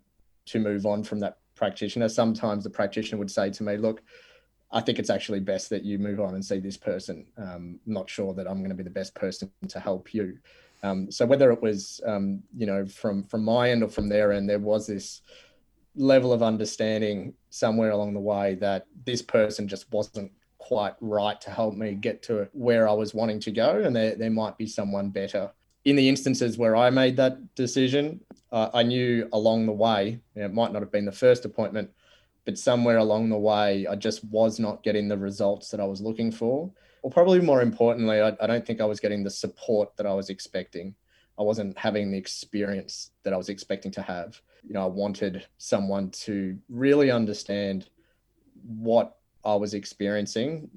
to 0.46 0.58
move 0.58 0.84
on 0.84 1.02
from 1.02 1.18
that 1.20 1.38
practitioner, 1.54 2.08
sometimes 2.08 2.62
the 2.62 2.70
practitioner 2.70 3.18
would 3.18 3.30
say 3.30 3.48
to 3.48 3.62
me, 3.62 3.76
look, 3.78 4.02
I 4.70 4.80
think 4.82 4.98
it's 4.98 5.10
actually 5.16 5.40
best 5.40 5.70
that 5.70 5.82
you 5.82 5.98
move 5.98 6.20
on 6.20 6.34
and 6.34 6.44
see 6.44 6.58
this 6.58 6.76
person. 6.76 7.26
Um, 7.38 7.80
I'm 7.86 7.92
not 8.00 8.10
sure 8.10 8.34
that 8.34 8.46
I'm 8.46 8.58
going 8.58 8.76
to 8.76 8.82
be 8.82 8.82
the 8.82 8.90
best 9.00 9.14
person 9.14 9.50
to 9.68 9.80
help 9.80 10.12
you. 10.12 10.38
Um, 10.82 11.10
so 11.10 11.24
whether 11.24 11.50
it 11.52 11.62
was, 11.62 12.00
um, 12.04 12.42
you 12.56 12.66
know, 12.66 12.84
from 12.86 13.22
from 13.22 13.44
my 13.44 13.70
end 13.70 13.82
or 13.82 13.88
from 13.88 14.08
their 14.08 14.32
end, 14.32 14.48
there 14.48 14.58
was 14.58 14.86
this 14.86 15.22
level 15.94 16.32
of 16.32 16.42
understanding 16.42 17.34
somewhere 17.50 17.92
along 17.92 18.14
the 18.14 18.20
way 18.34 18.56
that 18.56 18.86
this 19.06 19.22
person 19.22 19.68
just 19.68 19.92
wasn't 19.92 20.32
quite 20.62 20.94
right 21.00 21.40
to 21.40 21.50
help 21.50 21.74
me 21.74 21.94
get 21.94 22.22
to 22.22 22.48
where 22.52 22.88
I 22.88 22.92
was 22.92 23.12
wanting 23.14 23.40
to 23.40 23.50
go, 23.50 23.82
and 23.84 23.94
there 23.94 24.14
there 24.14 24.30
might 24.30 24.56
be 24.56 24.66
someone 24.66 25.10
better. 25.10 25.50
In 25.84 25.96
the 25.96 26.08
instances 26.08 26.56
where 26.56 26.76
I 26.76 26.90
made 26.90 27.16
that 27.16 27.56
decision, 27.56 28.20
uh, 28.52 28.70
I 28.72 28.84
knew 28.84 29.28
along 29.32 29.66
the 29.66 29.72
way, 29.72 30.20
it 30.36 30.54
might 30.54 30.72
not 30.72 30.82
have 30.82 30.92
been 30.92 31.04
the 31.04 31.20
first 31.26 31.44
appointment, 31.44 31.90
but 32.44 32.56
somewhere 32.56 32.98
along 32.98 33.30
the 33.30 33.38
way, 33.38 33.86
I 33.88 33.96
just 33.96 34.24
was 34.24 34.60
not 34.60 34.84
getting 34.84 35.08
the 35.08 35.18
results 35.18 35.70
that 35.70 35.80
I 35.80 35.84
was 35.84 36.00
looking 36.00 36.30
for. 36.30 36.70
Or 37.02 37.10
probably 37.10 37.40
more 37.40 37.62
importantly, 37.62 38.20
I, 38.20 38.28
I 38.40 38.46
don't 38.46 38.64
think 38.64 38.80
I 38.80 38.84
was 38.84 39.00
getting 39.00 39.24
the 39.24 39.30
support 39.30 39.96
that 39.96 40.06
I 40.06 40.14
was 40.14 40.30
expecting. 40.30 40.94
I 41.36 41.42
wasn't 41.42 41.76
having 41.76 42.12
the 42.12 42.18
experience 42.18 43.10
that 43.24 43.32
I 43.32 43.36
was 43.36 43.48
expecting 43.48 43.90
to 43.92 44.02
have. 44.02 44.40
You 44.62 44.74
know, 44.74 44.84
I 44.84 44.86
wanted 44.86 45.44
someone 45.58 46.10
to 46.26 46.56
really 46.68 47.10
understand 47.10 47.88
what 48.64 49.16
I 49.44 49.54
was 49.54 49.74
experiencing, 49.74 50.70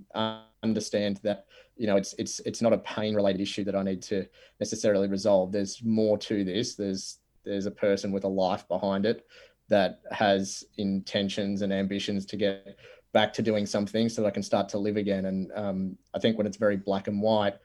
understand 0.64 1.20
that 1.24 1.46
you 1.78 1.88
know 1.88 1.98
it's 1.98 2.14
it's 2.18 2.40
it's 2.42 2.62
not 2.62 2.74
a 2.74 2.78
pain 2.80 3.16
related 3.16 3.42
issue 3.42 3.64
that 3.66 3.76
I 3.76 3.84
need 3.84 4.02
to 4.04 4.26
necessarily 4.60 5.08
resolve. 5.08 5.52
There's 5.52 5.84
more 5.84 6.18
to 6.20 6.44
this. 6.44 6.76
There's 6.76 7.20
there's 7.44 7.68
a 7.68 7.72
person 7.72 8.12
with 8.12 8.24
a 8.24 8.28
life 8.30 8.68
behind 8.68 9.06
it 9.06 9.26
that 9.70 10.02
has 10.12 10.64
intentions 10.78 11.62
and 11.62 11.72
ambitions 11.74 12.26
to 12.28 12.38
get 12.38 12.78
back 13.14 13.34
to 13.34 13.42
doing 13.42 13.66
something 13.66 14.10
so 14.10 14.22
that 14.22 14.28
I 14.28 14.32
can 14.32 14.44
start 14.44 14.68
to 14.70 14.78
live 14.78 14.98
again. 14.98 15.26
And 15.26 15.52
um, 15.56 15.98
I 16.14 16.20
think 16.20 16.38
when 16.38 16.46
it's 16.46 16.58
very 16.58 16.76
black 16.76 17.08
and 17.08 17.22
white 17.22 17.56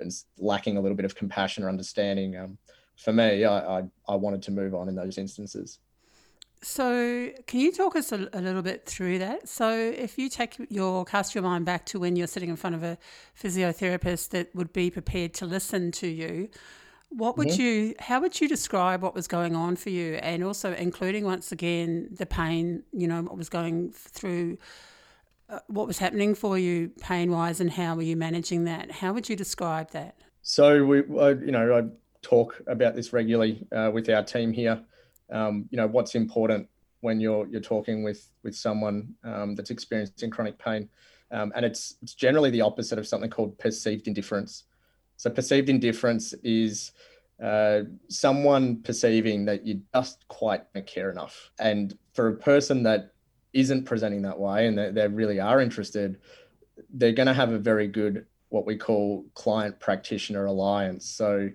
and 0.00 0.10
lacking 0.38 0.76
a 0.76 0.80
little 0.80 0.96
bit 0.96 1.04
of 1.04 1.14
compassion 1.14 1.62
or 1.62 1.68
understanding, 1.68 2.36
um, 2.36 2.58
for 2.96 3.12
me, 3.12 3.44
I, 3.44 3.78
I, 3.78 3.82
I 4.08 4.16
wanted 4.16 4.42
to 4.42 4.50
move 4.50 4.74
on 4.74 4.88
in 4.88 4.94
those 4.94 5.18
instances. 5.18 5.78
So, 6.64 7.30
can 7.48 7.58
you 7.58 7.72
talk 7.72 7.96
us 7.96 8.12
a, 8.12 8.28
a, 8.32 8.40
little 8.40 8.62
bit 8.62 8.86
through 8.86 9.18
that? 9.18 9.48
So, 9.48 9.76
if 9.76 10.16
you 10.16 10.28
take 10.28 10.54
your 10.70 11.04
cast 11.04 11.34
your 11.34 11.42
mind 11.42 11.64
back 11.64 11.84
to 11.86 11.98
when 11.98 12.14
you're 12.14 12.28
sitting 12.28 12.48
in 12.48 12.54
front 12.54 12.76
of 12.76 12.84
a 12.84 12.98
physiotherapist 13.40 14.28
that 14.28 14.54
would 14.54 14.72
be 14.72 14.88
prepared 14.88 15.34
to 15.34 15.46
listen 15.46 15.90
to 15.92 16.06
you, 16.06 16.48
what 17.10 17.36
would 17.36 17.48
mm-hmm. 17.48 17.60
you? 17.60 17.94
How 17.98 18.20
would 18.20 18.40
you 18.40 18.48
describe 18.48 19.02
what 19.02 19.12
was 19.12 19.26
going 19.26 19.56
on 19.56 19.74
for 19.74 19.90
you, 19.90 20.14
and 20.14 20.44
also 20.44 20.72
including 20.72 21.24
once 21.24 21.50
again 21.50 22.08
the 22.12 22.26
pain? 22.26 22.84
You 22.92 23.08
know, 23.08 23.22
what 23.22 23.36
was 23.36 23.48
going 23.48 23.90
through, 23.90 24.56
uh, 25.48 25.58
what 25.66 25.88
was 25.88 25.98
happening 25.98 26.36
for 26.36 26.56
you 26.56 26.92
pain 27.00 27.32
wise, 27.32 27.60
and 27.60 27.72
how 27.72 27.96
were 27.96 28.02
you 28.02 28.16
managing 28.16 28.64
that? 28.64 28.92
How 28.92 29.12
would 29.12 29.28
you 29.28 29.34
describe 29.34 29.90
that? 29.90 30.14
So 30.42 30.84
we, 30.84 31.00
uh, 31.00 31.34
you 31.44 31.50
know, 31.50 31.76
I 31.76 31.88
talk 32.22 32.62
about 32.68 32.94
this 32.94 33.12
regularly 33.12 33.66
uh, 33.72 33.90
with 33.92 34.08
our 34.08 34.22
team 34.22 34.52
here 34.52 34.80
um, 35.32 35.66
you 35.70 35.76
know 35.76 35.86
what's 35.86 36.14
important 36.14 36.68
when 37.00 37.20
you're 37.20 37.46
you're 37.48 37.60
talking 37.60 38.02
with 38.02 38.30
with 38.42 38.54
someone 38.54 39.14
um, 39.24 39.54
that's 39.54 39.70
experiencing 39.70 40.30
chronic 40.30 40.58
pain, 40.58 40.88
um, 41.30 41.52
and 41.56 41.64
it's 41.64 41.96
it's 42.02 42.14
generally 42.14 42.50
the 42.50 42.60
opposite 42.60 42.98
of 42.98 43.06
something 43.06 43.30
called 43.30 43.58
perceived 43.58 44.06
indifference. 44.06 44.64
So 45.16 45.30
perceived 45.30 45.68
indifference 45.68 46.32
is 46.44 46.92
uh, 47.42 47.82
someone 48.08 48.82
perceiving 48.82 49.44
that 49.46 49.66
you 49.66 49.82
just 49.94 50.26
quite 50.28 50.72
don't 50.74 50.86
care 50.86 51.10
enough, 51.10 51.50
and 51.58 51.96
for 52.12 52.28
a 52.28 52.36
person 52.36 52.82
that 52.84 53.12
isn't 53.52 53.84
presenting 53.84 54.22
that 54.22 54.38
way 54.38 54.66
and 54.66 54.78
they, 54.78 54.90
they 54.90 55.06
really 55.06 55.38
are 55.38 55.60
interested, 55.60 56.18
they're 56.94 57.12
going 57.12 57.26
to 57.26 57.34
have 57.34 57.52
a 57.52 57.58
very 57.58 57.86
good 57.86 58.26
what 58.48 58.66
we 58.66 58.76
call 58.76 59.24
client 59.34 59.78
practitioner 59.80 60.44
alliance. 60.44 61.06
So 61.06 61.50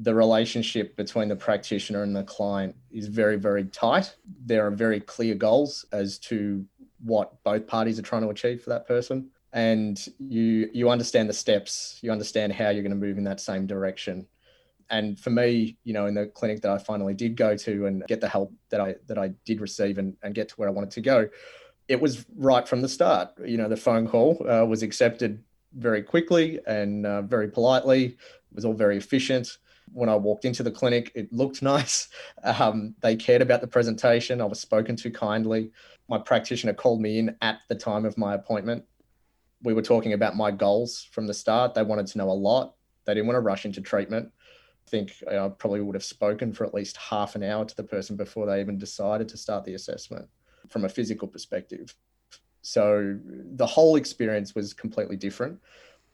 the 0.00 0.14
relationship 0.14 0.96
between 0.96 1.28
the 1.28 1.36
practitioner 1.36 2.02
and 2.02 2.14
the 2.14 2.22
client 2.22 2.76
is 2.90 3.08
very, 3.08 3.36
very 3.36 3.64
tight. 3.64 4.14
There 4.44 4.66
are 4.66 4.70
very 4.70 5.00
clear 5.00 5.34
goals 5.34 5.84
as 5.92 6.18
to 6.20 6.64
what 7.02 7.42
both 7.42 7.66
parties 7.66 7.98
are 7.98 8.02
trying 8.02 8.22
to 8.22 8.28
achieve 8.28 8.62
for 8.62 8.70
that 8.70 8.86
person. 8.86 9.30
And 9.52 9.98
you 10.18 10.68
you 10.72 10.90
understand 10.90 11.28
the 11.28 11.34
steps, 11.34 11.98
you 12.02 12.12
understand 12.12 12.52
how 12.52 12.68
you're 12.68 12.82
going 12.82 12.90
to 12.90 13.06
move 13.06 13.16
in 13.18 13.24
that 13.24 13.40
same 13.40 13.66
direction. 13.66 14.26
And 14.90 15.18
for 15.18 15.30
me, 15.30 15.76
you 15.84 15.92
know, 15.92 16.06
in 16.06 16.14
the 16.14 16.26
clinic 16.26 16.62
that 16.62 16.70
I 16.70 16.78
finally 16.78 17.14
did 17.14 17.36
go 17.36 17.56
to 17.56 17.86
and 17.86 18.04
get 18.06 18.20
the 18.20 18.28
help 18.28 18.52
that 18.70 18.80
I 18.80 18.96
that 19.06 19.18
I 19.18 19.28
did 19.46 19.60
receive 19.60 19.96
and, 19.98 20.16
and 20.22 20.34
get 20.34 20.50
to 20.50 20.54
where 20.56 20.68
I 20.68 20.72
wanted 20.72 20.90
to 20.92 21.00
go, 21.00 21.28
it 21.88 22.00
was 22.00 22.26
right 22.36 22.68
from 22.68 22.82
the 22.82 22.88
start. 22.88 23.30
You 23.44 23.56
know, 23.56 23.68
the 23.68 23.76
phone 23.76 24.06
call 24.06 24.46
uh, 24.48 24.64
was 24.64 24.82
accepted 24.82 25.42
very 25.74 26.02
quickly 26.02 26.60
and 26.66 27.06
uh, 27.06 27.22
very 27.22 27.48
politely. 27.48 28.04
It 28.04 28.54
was 28.54 28.66
all 28.66 28.74
very 28.74 28.98
efficient 28.98 29.58
when 29.92 30.08
I 30.08 30.16
walked 30.16 30.44
into 30.44 30.62
the 30.62 30.70
clinic, 30.70 31.12
it 31.14 31.32
looked 31.32 31.62
nice. 31.74 32.08
Um, 32.42 32.94
they 33.00 33.16
cared 33.16 33.42
about 33.42 33.60
the 33.60 33.66
presentation. 33.66 34.40
I 34.40 34.44
was 34.44 34.60
spoken 34.60 34.96
to 34.96 35.10
kindly. 35.10 35.70
My 36.08 36.18
practitioner 36.18 36.74
called 36.74 37.00
me 37.00 37.18
in 37.18 37.36
at 37.42 37.58
the 37.68 37.74
time 37.74 38.04
of 38.04 38.16
my 38.16 38.34
appointment. 38.34 38.84
We 39.62 39.74
were 39.74 39.82
talking 39.82 40.12
about 40.12 40.36
my 40.36 40.50
goals 40.50 41.08
from 41.10 41.26
the 41.26 41.34
start. 41.34 41.74
They 41.74 41.82
wanted 41.82 42.06
to 42.08 42.18
know 42.18 42.30
a 42.30 42.32
lot. 42.32 42.74
They 43.04 43.14
didn't 43.14 43.26
want 43.26 43.36
to 43.36 43.40
rush 43.40 43.64
into 43.64 43.80
treatment. 43.80 44.30
I 44.86 44.90
think 44.90 45.12
I 45.30 45.48
probably 45.48 45.80
would 45.80 45.96
have 45.96 46.04
spoken 46.04 46.52
for 46.52 46.64
at 46.64 46.72
least 46.72 46.96
half 46.96 47.34
an 47.34 47.42
hour 47.42 47.64
to 47.64 47.76
the 47.76 47.82
person 47.82 48.16
before 48.16 48.46
they 48.46 48.60
even 48.60 48.78
decided 48.78 49.28
to 49.30 49.36
start 49.36 49.64
the 49.64 49.74
assessment 49.74 50.26
from 50.68 50.84
a 50.84 50.88
physical 50.88 51.28
perspective. 51.28 51.94
So 52.62 53.18
the 53.24 53.66
whole 53.66 53.96
experience 53.96 54.54
was 54.54 54.72
completely 54.72 55.16
different 55.16 55.58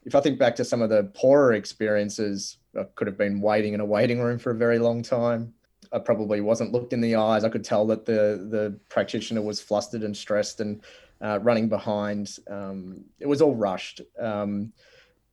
if 0.04 0.14
I 0.14 0.20
think 0.20 0.38
back 0.38 0.54
to 0.56 0.64
some 0.64 0.82
of 0.82 0.90
the 0.90 1.04
poorer 1.14 1.54
experiences, 1.54 2.58
I 2.78 2.84
could 2.94 3.06
have 3.06 3.18
been 3.18 3.40
waiting 3.40 3.74
in 3.74 3.80
a 3.80 3.84
waiting 3.84 4.20
room 4.20 4.38
for 4.38 4.50
a 4.50 4.56
very 4.56 4.78
long 4.78 5.02
time. 5.02 5.54
I 5.92 5.98
probably 5.98 6.40
wasn't 6.40 6.72
looked 6.72 6.92
in 6.92 7.00
the 7.00 7.16
eyes. 7.16 7.44
I 7.44 7.48
could 7.48 7.64
tell 7.64 7.86
that 7.86 8.04
the 8.04 8.46
the 8.50 8.78
practitioner 8.88 9.42
was 9.42 9.60
flustered 9.60 10.02
and 10.02 10.16
stressed 10.16 10.60
and 10.60 10.82
uh, 11.20 11.38
running 11.42 11.68
behind. 11.68 12.38
Um, 12.48 13.04
it 13.20 13.26
was 13.26 13.40
all 13.40 13.54
rushed. 13.54 14.00
Um, 14.18 14.72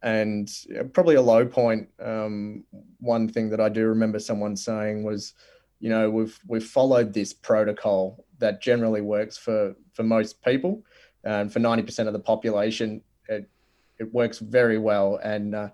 and 0.03 0.49
probably 0.93 1.15
a 1.15 1.21
low 1.21 1.45
point. 1.45 1.87
Um, 1.99 2.63
one 2.99 3.27
thing 3.27 3.49
that 3.49 3.61
I 3.61 3.69
do 3.69 3.85
remember 3.87 4.19
someone 4.19 4.55
saying 4.55 5.03
was, 5.03 5.33
you 5.79 5.89
know, 5.89 6.09
we've 6.09 6.39
we've 6.47 6.65
followed 6.65 7.13
this 7.13 7.33
protocol 7.33 8.25
that 8.39 8.61
generally 8.61 9.01
works 9.01 9.37
for 9.37 9.75
for 9.93 10.03
most 10.03 10.41
people, 10.43 10.83
and 11.23 11.51
for 11.51 11.59
ninety 11.59 11.83
percent 11.83 12.07
of 12.07 12.13
the 12.13 12.19
population, 12.19 13.01
it 13.29 13.49
it 13.99 14.11
works 14.13 14.39
very 14.39 14.77
well. 14.77 15.19
And 15.23 15.53
uh, 15.53 15.69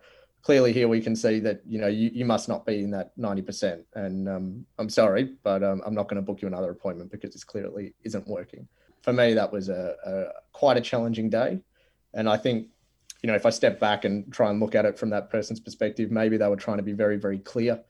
clearly 0.48 0.72
here 0.72 0.88
we 0.88 1.02
can 1.02 1.14
see 1.14 1.42
that, 1.42 1.60
you 1.68 1.78
know, 1.78 1.88
you, 1.88 2.10
you 2.14 2.24
must 2.24 2.48
not 2.48 2.66
be 2.66 2.82
in 2.82 2.90
that 2.90 3.12
90%. 3.18 3.84
And 3.96 4.30
um, 4.30 4.66
I'm 4.80 4.88
sorry, 4.88 5.34
but 5.44 5.62
um, 5.62 5.82
I'm 5.86 5.94
not 5.94 6.08
going 6.08 6.16
to 6.16 6.22
book 6.22 6.42
you 6.42 6.48
another 6.48 6.72
appointment 6.72 7.12
because 7.12 7.34
this 7.34 7.44
clearly 7.44 7.94
isn't 8.06 8.26
working. 8.26 8.66
For 9.02 9.12
me, 9.12 9.34
that 9.34 9.52
was 9.52 9.68
a, 9.68 9.96
a 10.06 10.28
quite 10.54 10.78
a 10.78 10.82
challenging 10.82 11.30
day. 11.30 11.60
And 12.14 12.30
I 12.30 12.38
think, 12.38 12.70
you 13.22 13.28
know, 13.28 13.36
if 13.36 13.46
I 13.46 13.50
step 13.50 13.78
back 13.78 14.06
and 14.06 14.32
try 14.32 14.50
and 14.50 14.62
look 14.62 14.74
at 14.74 14.86
it 14.86 14.98
from 14.98 15.10
that 15.10 15.30
person's 15.30 15.60
perspective, 15.60 16.12
maybe 16.12 16.38
they 16.38 16.48
were 16.48 16.56
trying 16.56 16.78
to 16.78 16.84
be 16.84 16.94
very, 16.94 17.18
very 17.18 17.40
clear 17.40 17.84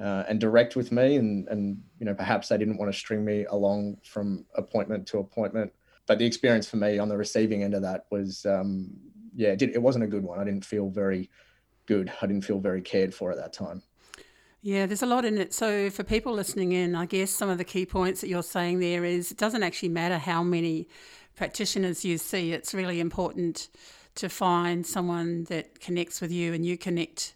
uh, 0.00 0.22
and 0.28 0.38
direct 0.38 0.76
with 0.76 0.92
me. 0.92 1.16
And, 1.16 1.48
and, 1.48 1.82
you 1.98 2.06
know, 2.06 2.14
perhaps 2.14 2.46
they 2.46 2.58
didn't 2.58 2.78
want 2.78 2.92
to 2.92 2.96
string 2.96 3.24
me 3.24 3.44
along 3.46 3.96
from 4.04 4.44
appointment 4.54 5.08
to 5.08 5.18
appointment. 5.18 5.72
But 6.06 6.20
the 6.20 6.26
experience 6.26 6.68
for 6.68 6.76
me 6.76 7.00
on 7.00 7.08
the 7.08 7.16
receiving 7.16 7.64
end 7.64 7.74
of 7.74 7.82
that 7.82 8.06
was, 8.12 8.46
um, 8.46 8.88
yeah, 9.34 9.48
it, 9.48 9.58
did, 9.58 9.70
it 9.70 9.82
wasn't 9.82 10.04
a 10.04 10.08
good 10.08 10.22
one. 10.22 10.38
I 10.38 10.44
didn't 10.44 10.64
feel 10.64 10.90
very 10.90 11.28
good. 11.88 12.12
I 12.22 12.26
didn't 12.26 12.44
feel 12.44 12.60
very 12.60 12.82
cared 12.82 13.12
for 13.12 13.32
at 13.32 13.38
that 13.38 13.52
time. 13.52 13.82
Yeah, 14.60 14.86
there's 14.86 15.02
a 15.02 15.06
lot 15.06 15.24
in 15.24 15.38
it. 15.38 15.54
So, 15.54 15.88
for 15.88 16.04
people 16.04 16.32
listening 16.32 16.72
in, 16.72 16.94
I 16.94 17.06
guess 17.06 17.30
some 17.30 17.48
of 17.48 17.58
the 17.58 17.64
key 17.64 17.86
points 17.86 18.20
that 18.20 18.28
you're 18.28 18.42
saying 18.42 18.78
there 18.78 19.04
is 19.04 19.32
it 19.32 19.38
doesn't 19.38 19.62
actually 19.62 19.88
matter 19.88 20.18
how 20.18 20.42
many 20.42 20.88
practitioners 21.34 22.04
you 22.04 22.18
see, 22.18 22.52
it's 22.52 22.74
really 22.74 23.00
important 23.00 23.68
to 24.16 24.28
find 24.28 24.84
someone 24.84 25.44
that 25.44 25.80
connects 25.80 26.20
with 26.20 26.32
you 26.32 26.52
and 26.52 26.66
you 26.66 26.76
connect 26.76 27.34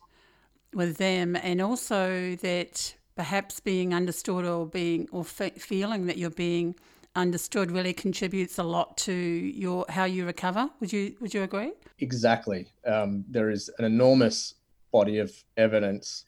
with 0.75 0.97
them, 0.97 1.37
and 1.37 1.63
also 1.63 2.35
that 2.37 2.95
perhaps 3.15 3.61
being 3.61 3.95
understood 3.95 4.45
or 4.45 4.67
being 4.67 5.09
or 5.13 5.25
fe- 5.25 5.51
feeling 5.51 6.07
that 6.07 6.19
you're 6.19 6.31
being 6.31 6.75
understood 7.15 7.71
really 7.71 7.93
contributes 7.93 8.59
a 8.59 8.63
lot 8.63 8.97
to 8.97 9.13
your 9.13 9.85
how 9.89 10.05
you 10.05 10.25
recover. 10.25 10.69
Would 10.81 10.93
you 10.93 11.15
would 11.21 11.35
you 11.35 11.43
agree? 11.43 11.73
Exactly. 11.99 12.69
Um, 12.87 13.25
there 13.29 13.51
is 13.51 13.71
an 13.79 13.85
enormous 13.85 14.55
body 14.93 15.19
of 15.19 15.33
evidence 15.57 16.25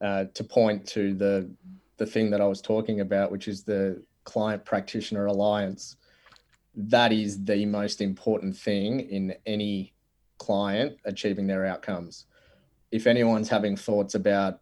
uh, 0.00 0.24
to 0.34 0.44
point 0.44 0.86
to 0.88 1.14
the 1.14 1.50
the 1.96 2.06
thing 2.06 2.30
that 2.30 2.40
I 2.40 2.46
was 2.46 2.60
talking 2.60 3.00
about, 3.00 3.32
which 3.32 3.48
is 3.48 3.64
the 3.64 4.02
client 4.24 4.64
practitioner 4.64 5.26
alliance. 5.26 5.96
That 6.74 7.12
is 7.12 7.44
the 7.44 7.66
most 7.66 8.00
important 8.00 8.56
thing 8.56 9.00
in 9.00 9.34
any 9.46 9.94
client 10.38 10.96
achieving 11.04 11.46
their 11.46 11.66
outcomes. 11.66 12.26
If 12.92 13.06
anyone's 13.06 13.48
having 13.48 13.76
thoughts 13.76 14.14
about 14.14 14.60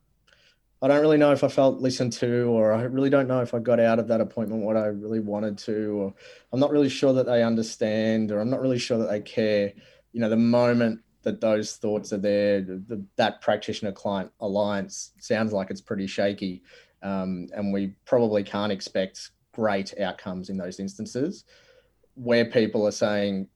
I 0.83 0.88
don't 0.88 1.00
really 1.00 1.16
know 1.16 1.33
if 1.33 1.42
I 1.42 1.49
felt 1.49 1.80
listened 1.80 2.12
to, 2.14 2.45
or 2.45 2.73
I 2.73 2.83
really 2.83 3.09
don't 3.09 3.28
know 3.28 3.40
if 3.40 3.54
I 3.54 3.59
got 3.59 3.80
out 3.80 3.99
of 3.99 4.09
that 4.09 4.21
appointment 4.21 4.62
what 4.62 4.76
I 4.76 4.87
really 4.87 5.21
wanted 5.21 5.56
to, 5.59 6.02
or 6.02 6.14
I'm 6.52 6.61
not 6.61 6.71
really 6.71 6.90
sure 6.90 7.14
that 7.14 7.26
they 7.26 7.42
understand, 7.42 8.30
or 8.30 8.40
I'm 8.40 8.50
not 8.50 8.61
really 8.61 8.78
sure 8.78 8.99
that 8.99 9.09
they 9.09 9.21
care. 9.21 9.73
You 10.12 10.21
know, 10.21 10.28
the 10.28 10.37
moment 10.37 11.00
that 11.23 11.40
those 11.40 11.76
thoughts 11.76 12.12
are 12.12 12.18
there, 12.18 12.61
the, 12.61 13.04
that 13.16 13.40
practitioner 13.40 13.92
client 13.92 14.30
alliance 14.40 15.12
sounds 15.18 15.52
like 15.52 15.71
it's 15.71 15.80
pretty 15.80 16.06
shaky. 16.06 16.62
Um, 17.02 17.49
and 17.54 17.73
we 17.73 17.95
probably 18.04 18.42
can't 18.42 18.71
expect 18.73 19.30
great 19.52 19.99
outcomes 19.99 20.50
in 20.50 20.56
those 20.56 20.78
instances 20.78 21.45
where 22.14 22.45
people 22.45 22.87
are 22.87 22.92
saying, 22.92 23.49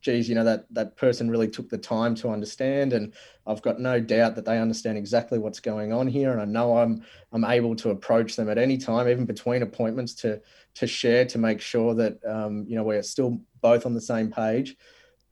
geez, 0.00 0.28
you 0.28 0.34
know, 0.34 0.44
that 0.44 0.66
that 0.72 0.96
person 0.96 1.30
really 1.30 1.48
took 1.48 1.68
the 1.68 1.78
time 1.78 2.14
to 2.16 2.28
understand, 2.28 2.92
and 2.92 3.14
I've 3.46 3.62
got 3.62 3.80
no 3.80 4.00
doubt 4.00 4.34
that 4.36 4.44
they 4.44 4.58
understand 4.58 4.98
exactly 4.98 5.38
what's 5.38 5.60
going 5.60 5.92
on 5.92 6.06
here, 6.06 6.32
and 6.32 6.40
I 6.40 6.44
know 6.44 6.78
I'm 6.78 7.02
I'm 7.32 7.44
able 7.44 7.74
to 7.76 7.90
approach 7.90 8.36
them 8.36 8.48
at 8.48 8.58
any 8.58 8.78
time, 8.78 9.08
even 9.08 9.24
between 9.24 9.62
appointments, 9.62 10.14
to 10.16 10.40
to 10.74 10.86
share 10.86 11.24
to 11.26 11.38
make 11.38 11.60
sure 11.60 11.94
that 11.94 12.18
um, 12.26 12.64
you 12.68 12.76
know 12.76 12.82
we're 12.82 13.02
still 13.02 13.40
both 13.60 13.86
on 13.86 13.94
the 13.94 14.00
same 14.00 14.30
page. 14.30 14.76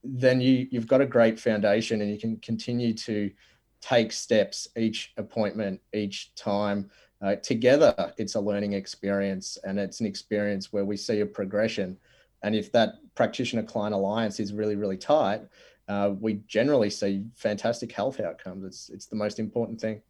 Then 0.03 0.41
you 0.41 0.67
you've 0.71 0.89
got 0.89 1.01
a 1.01 1.07
great 1.07 1.39
foundation, 1.39 2.01
and 2.01 2.11
you 2.11 2.19
can 2.19 2.37
continue 2.39 2.95
to 2.95 3.31
take 3.81 4.11
steps 4.13 4.69
each 4.77 5.13
appointment, 5.17 5.81
each 5.93 6.35
time. 6.35 6.91
Uh, 7.23 7.35
together, 7.37 8.13
it's 8.19 8.35
a 8.35 8.41
learning 8.41 8.75
experience, 8.75 9.57
and 9.65 9.79
it's 9.79 10.01
an 10.01 10.07
experience 10.07 10.73
where 10.73 10.85
we 10.85 10.97
see 10.97 11.21
a 11.21 11.27
progression 11.27 11.97
And 12.43 12.55
if 12.55 12.73
that 12.73 12.95
practitioner 13.15 13.63
client 13.63 13.95
alliance 13.95 14.41
is 14.41 14.53
really, 14.53 14.77
really 14.77 14.97
tight, 14.97 15.43
uh, 15.89 16.13
we 16.19 16.35
generally 16.47 16.91
see 16.91 17.25
fantastic 17.35 17.93
health 17.93 18.21
outcomes. 18.21 18.65
It's, 18.65 18.91
it's 18.91 19.07
the 19.07 19.17
most 19.17 19.39
important 19.39 19.81
thing. 19.81 20.03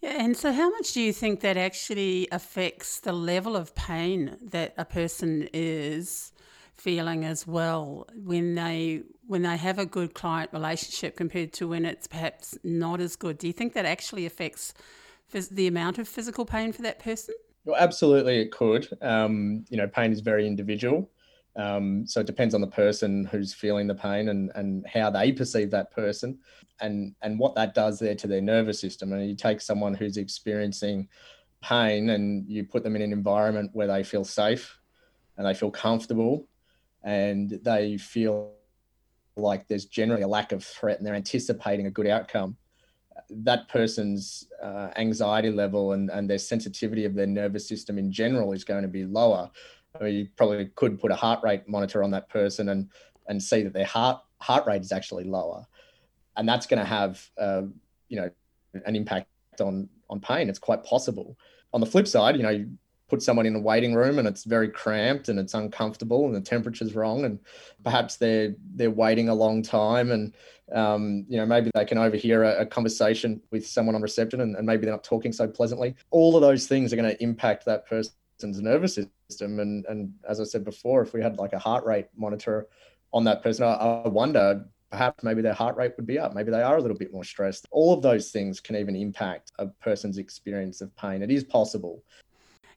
Yeah, 0.00 0.22
and 0.22 0.36
so 0.36 0.52
how 0.52 0.70
much 0.70 0.92
do 0.92 1.00
you 1.00 1.12
think 1.12 1.40
that 1.40 1.56
actually 1.56 2.28
affects 2.30 3.00
the 3.00 3.12
level 3.12 3.56
of 3.56 3.74
pain 3.74 4.36
that 4.40 4.74
a 4.78 4.84
person 4.84 5.48
is 5.52 6.32
feeling 6.74 7.24
as 7.24 7.46
well 7.46 8.06
when 8.14 8.54
they 8.54 9.02
when 9.26 9.42
they 9.42 9.56
have 9.56 9.80
a 9.80 9.84
good 9.84 10.14
client 10.14 10.50
relationship 10.52 11.16
compared 11.16 11.52
to 11.52 11.66
when 11.66 11.84
it's 11.84 12.06
perhaps 12.06 12.56
not 12.62 13.00
as 13.00 13.16
good? 13.16 13.38
Do 13.38 13.48
you 13.48 13.52
think 13.52 13.72
that 13.72 13.84
actually 13.84 14.24
affects 14.24 14.72
phys- 15.32 15.50
the 15.50 15.66
amount 15.66 15.98
of 15.98 16.06
physical 16.06 16.44
pain 16.44 16.72
for 16.72 16.82
that 16.82 17.00
person? 17.00 17.34
Well, 17.64 17.76
absolutely, 17.78 18.40
it 18.40 18.52
could. 18.52 18.88
Um, 19.02 19.64
you 19.68 19.76
know, 19.76 19.88
pain 19.88 20.12
is 20.12 20.20
very 20.20 20.46
individual. 20.46 21.10
Um, 21.58 22.06
so 22.06 22.20
it 22.20 22.26
depends 22.26 22.54
on 22.54 22.60
the 22.60 22.68
person 22.68 23.24
who's 23.24 23.52
feeling 23.52 23.88
the 23.88 23.94
pain 23.94 24.28
and, 24.28 24.52
and 24.54 24.86
how 24.86 25.10
they 25.10 25.32
perceive 25.32 25.72
that 25.72 25.90
person 25.90 26.38
and, 26.80 27.16
and 27.20 27.36
what 27.36 27.56
that 27.56 27.74
does 27.74 27.98
there 27.98 28.14
to 28.14 28.28
their 28.28 28.40
nervous 28.40 28.80
system. 28.80 29.12
And 29.12 29.28
you 29.28 29.34
take 29.34 29.60
someone 29.60 29.92
who's 29.92 30.18
experiencing 30.18 31.08
pain 31.60 32.10
and 32.10 32.48
you 32.48 32.64
put 32.64 32.84
them 32.84 32.94
in 32.94 33.02
an 33.02 33.12
environment 33.12 33.70
where 33.72 33.88
they 33.88 34.04
feel 34.04 34.24
safe 34.24 34.78
and 35.36 35.44
they 35.44 35.54
feel 35.54 35.72
comfortable 35.72 36.46
and 37.02 37.58
they 37.62 37.98
feel 37.98 38.52
like 39.36 39.66
there's 39.66 39.86
generally 39.86 40.22
a 40.22 40.28
lack 40.28 40.52
of 40.52 40.64
threat 40.64 40.98
and 40.98 41.06
they're 41.06 41.14
anticipating 41.14 41.86
a 41.86 41.90
good 41.90 42.06
outcome 42.06 42.56
that 43.30 43.68
person's 43.68 44.46
uh, 44.62 44.90
anxiety 44.96 45.50
level 45.50 45.92
and, 45.92 46.10
and 46.10 46.28
their 46.28 46.38
sensitivity 46.38 47.04
of 47.04 47.14
their 47.14 47.26
nervous 47.26 47.68
system 47.68 47.98
in 47.98 48.10
general 48.10 48.52
is 48.52 48.64
going 48.64 48.82
to 48.82 48.88
be 48.88 49.04
lower 49.04 49.50
I 49.98 50.04
mean, 50.04 50.14
you 50.14 50.28
probably 50.36 50.66
could 50.74 51.00
put 51.00 51.10
a 51.10 51.16
heart 51.16 51.40
rate 51.42 51.68
monitor 51.68 52.02
on 52.02 52.10
that 52.12 52.28
person 52.28 52.68
and 52.68 52.88
and 53.28 53.42
see 53.42 53.62
that 53.62 53.72
their 53.72 53.84
heart 53.84 54.20
heart 54.40 54.66
rate 54.66 54.82
is 54.82 54.92
actually 54.92 55.24
lower, 55.24 55.66
and 56.36 56.48
that's 56.48 56.66
going 56.66 56.80
to 56.80 56.86
have 56.86 57.24
uh, 57.38 57.62
you 58.08 58.20
know 58.20 58.30
an 58.84 58.96
impact 58.96 59.28
on 59.60 59.88
on 60.10 60.20
pain. 60.20 60.48
It's 60.48 60.58
quite 60.58 60.84
possible. 60.84 61.36
On 61.72 61.80
the 61.80 61.86
flip 61.86 62.08
side, 62.08 62.36
you 62.36 62.42
know, 62.42 62.50
you 62.50 62.70
put 63.08 63.22
someone 63.22 63.46
in 63.46 63.56
a 63.56 63.60
waiting 63.60 63.94
room 63.94 64.18
and 64.18 64.28
it's 64.28 64.44
very 64.44 64.68
cramped 64.68 65.28
and 65.28 65.38
it's 65.38 65.54
uncomfortable 65.54 66.26
and 66.26 66.34
the 66.34 66.40
temperature's 66.40 66.94
wrong 66.94 67.24
and 67.24 67.38
perhaps 67.82 68.16
they're 68.16 68.54
they're 68.74 68.90
waiting 68.90 69.28
a 69.28 69.34
long 69.34 69.62
time 69.62 70.10
and 70.10 70.34
um, 70.74 71.24
you 71.28 71.38
know 71.38 71.46
maybe 71.46 71.70
they 71.74 71.86
can 71.86 71.96
overhear 71.96 72.44
a, 72.44 72.60
a 72.60 72.66
conversation 72.66 73.40
with 73.50 73.66
someone 73.66 73.94
on 73.94 74.02
reception 74.02 74.42
and, 74.42 74.56
and 74.56 74.66
maybe 74.66 74.84
they're 74.84 74.94
not 74.94 75.04
talking 75.04 75.32
so 75.32 75.48
pleasantly 75.48 75.94
all 76.10 76.36
of 76.36 76.42
those 76.42 76.66
things 76.66 76.92
are 76.92 76.96
going 76.96 77.10
to 77.10 77.22
impact 77.22 77.64
that 77.64 77.86
person 77.86 78.12
person's 78.38 78.60
nervous 78.60 78.98
system. 79.28 79.60
And 79.60 79.84
and 79.86 80.12
as 80.28 80.40
I 80.40 80.44
said 80.44 80.64
before, 80.64 81.02
if 81.02 81.12
we 81.12 81.22
had 81.22 81.38
like 81.38 81.52
a 81.52 81.58
heart 81.58 81.84
rate 81.84 82.06
monitor 82.16 82.68
on 83.12 83.24
that 83.24 83.42
person, 83.42 83.64
I, 83.64 83.74
I 83.74 84.08
wonder 84.08 84.64
perhaps 84.90 85.22
maybe 85.22 85.42
their 85.42 85.54
heart 85.54 85.76
rate 85.76 85.92
would 85.96 86.06
be 86.06 86.18
up. 86.18 86.34
Maybe 86.34 86.50
they 86.50 86.62
are 86.62 86.78
a 86.78 86.80
little 86.80 86.96
bit 86.96 87.12
more 87.12 87.24
stressed. 87.24 87.66
All 87.70 87.92
of 87.92 88.02
those 88.02 88.30
things 88.30 88.58
can 88.60 88.76
even 88.76 88.96
impact 88.96 89.52
a 89.58 89.66
person's 89.66 90.18
experience 90.18 90.80
of 90.80 90.94
pain. 90.96 91.22
It 91.22 91.30
is 91.30 91.44
possible. 91.44 92.02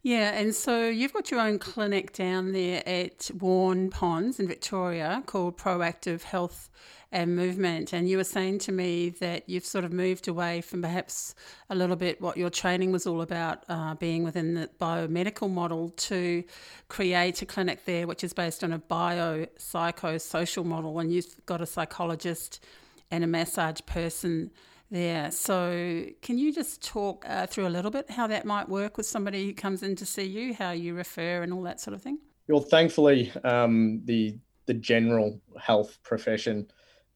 Yeah, 0.03 0.31
and 0.31 0.53
so 0.53 0.89
you've 0.89 1.13
got 1.13 1.29
your 1.29 1.39
own 1.39 1.59
clinic 1.59 2.11
down 2.11 2.53
there 2.53 2.81
at 2.87 3.29
Waurn 3.37 3.91
Ponds 3.91 4.39
in 4.39 4.47
Victoria 4.47 5.21
called 5.27 5.57
Proactive 5.57 6.23
Health 6.23 6.71
and 7.11 7.35
Movement. 7.35 7.93
And 7.93 8.09
you 8.09 8.17
were 8.17 8.23
saying 8.23 8.59
to 8.59 8.71
me 8.71 9.09
that 9.19 9.49
you've 9.49 9.65
sort 9.65 9.83
of 9.83 9.91
moved 9.91 10.27
away 10.27 10.61
from 10.61 10.81
perhaps 10.81 11.35
a 11.69 11.75
little 11.75 11.95
bit 11.95 12.21
what 12.21 12.37
your 12.37 12.49
training 12.49 12.91
was 12.91 13.05
all 13.05 13.21
about, 13.21 13.63
uh, 13.67 13.95
being 13.95 14.23
within 14.23 14.53
the 14.53 14.69
biomedical 14.79 15.49
model, 15.51 15.89
to 15.89 16.43
create 16.87 17.41
a 17.41 17.45
clinic 17.45 17.85
there 17.85 18.07
which 18.07 18.23
is 18.23 18.33
based 18.33 18.63
on 18.63 18.71
a 18.71 18.79
biopsychosocial 18.79 20.65
model. 20.65 20.99
And 20.99 21.11
you've 21.11 21.45
got 21.45 21.61
a 21.61 21.65
psychologist 21.65 22.63
and 23.09 23.23
a 23.23 23.27
massage 23.27 23.81
person 23.85 24.51
there. 24.89 25.31
So, 25.31 26.05
can 26.21 26.37
you 26.37 26.53
just 26.53 26.81
talk 26.81 27.25
uh, 27.27 27.47
through 27.47 27.67
a 27.67 27.69
little 27.69 27.91
bit 27.91 28.09
how 28.09 28.27
that 28.27 28.45
might 28.45 28.69
work 28.69 28.97
with 28.97 29.05
somebody 29.05 29.45
who 29.45 29.53
comes 29.53 29.83
in 29.83 29.95
to 29.97 30.05
see 30.05 30.23
you, 30.23 30.53
how 30.53 30.71
you 30.71 30.93
refer, 30.93 31.41
and 31.41 31.51
all 31.53 31.63
that 31.63 31.81
sort 31.81 31.93
of 31.93 32.01
thing? 32.01 32.19
Well, 32.47 32.61
thankfully, 32.61 33.31
um, 33.43 34.01
the 34.05 34.37
the 34.65 34.73
general 34.75 35.41
health 35.59 35.97
profession 36.03 36.67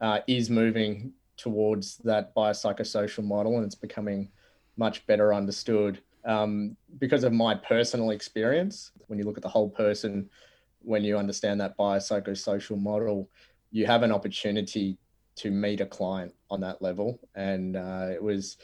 uh, 0.01 0.19
is 0.27 0.49
moving 0.49 1.13
towards 1.37 1.97
that 1.97 2.33
biopsychosocial 2.35 3.23
model, 3.23 3.57
and 3.57 3.65
it's 3.65 3.75
becoming 3.75 4.29
much 4.77 5.05
better 5.07 5.33
understood. 5.33 6.01
Um, 6.25 6.75
because 6.99 7.23
of 7.23 7.33
my 7.33 7.55
personal 7.55 8.09
experience, 8.09 8.91
when 9.07 9.19
you 9.19 9.25
look 9.25 9.37
at 9.37 9.43
the 9.43 9.49
whole 9.49 9.69
person, 9.69 10.29
when 10.79 11.03
you 11.03 11.17
understand 11.17 11.61
that 11.61 11.77
biopsychosocial 11.77 12.79
model, 12.79 13.29
you 13.71 13.85
have 13.85 14.03
an 14.03 14.11
opportunity 14.11 14.97
to 15.35 15.51
meet 15.51 15.81
a 15.81 15.85
client 15.85 16.33
on 16.49 16.61
that 16.61 16.81
level. 16.81 17.19
And 17.35 17.75
uh, 17.75 18.07
it 18.13 18.23
was 18.23 18.57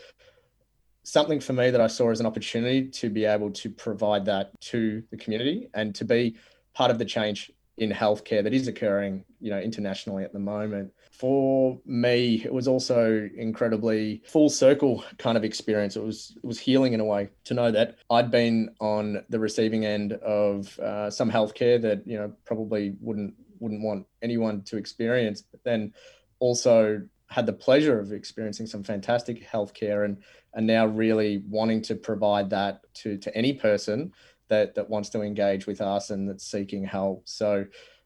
something 1.03 1.39
for 1.39 1.53
me 1.53 1.69
that 1.69 1.81
I 1.81 1.87
saw 1.87 2.11
as 2.11 2.19
an 2.19 2.25
opportunity 2.25 2.87
to 2.87 3.09
be 3.09 3.25
able 3.25 3.51
to 3.51 3.69
provide 3.69 4.25
that 4.25 4.59
to 4.61 5.03
the 5.11 5.17
community 5.17 5.69
and 5.73 5.93
to 5.95 6.05
be 6.05 6.35
part 6.73 6.91
of 6.91 6.97
the 6.97 7.05
change 7.05 7.51
in 7.77 7.91
healthcare 7.91 8.43
that 8.43 8.53
is 8.53 8.67
occurring, 8.67 9.25
you 9.39 9.49
know, 9.49 9.59
internationally 9.59 10.23
at 10.23 10.33
the 10.33 10.39
moment. 10.39 10.93
For 11.11 11.79
me, 11.85 12.41
it 12.43 12.53
was 12.53 12.67
also 12.67 13.29
incredibly 13.35 14.23
full 14.25 14.49
circle 14.49 15.03
kind 15.17 15.37
of 15.37 15.43
experience. 15.43 15.95
It 15.95 16.03
was 16.03 16.33
it 16.35 16.45
was 16.45 16.57
healing 16.57 16.93
in 16.93 16.99
a 16.99 17.05
way 17.05 17.29
to 17.43 17.53
know 17.53 17.69
that 17.71 17.97
I'd 18.09 18.31
been 18.31 18.73
on 18.79 19.23
the 19.29 19.39
receiving 19.39 19.85
end 19.85 20.13
of 20.13 20.79
uh, 20.79 21.11
some 21.11 21.29
healthcare 21.29 21.81
that 21.81 22.07
you 22.07 22.17
know 22.17 22.33
probably 22.45 22.95
wouldn't 23.01 23.35
wouldn't 23.59 23.83
want 23.83 24.07
anyone 24.21 24.63
to 24.63 24.77
experience, 24.77 25.41
but 25.41 25.63
then 25.63 25.93
also 26.39 27.01
had 27.27 27.45
the 27.45 27.53
pleasure 27.53 27.99
of 27.99 28.11
experiencing 28.11 28.65
some 28.65 28.83
fantastic 28.83 29.47
healthcare 29.47 30.05
and 30.05 30.17
and 30.53 30.65
now 30.65 30.85
really 30.85 31.43
wanting 31.49 31.81
to 31.81 31.95
provide 31.95 32.49
that 32.49 32.81
to 32.93 33.17
to 33.17 33.35
any 33.37 33.53
person 33.53 34.11
that 34.49 34.75
that 34.75 34.89
wants 34.89 35.09
to 35.09 35.21
engage 35.21 35.65
with 35.65 35.81
us 35.81 36.09
and 36.09 36.29
that's 36.29 36.45
seeking 36.49 36.83
help. 36.83 37.23
So 37.25 37.65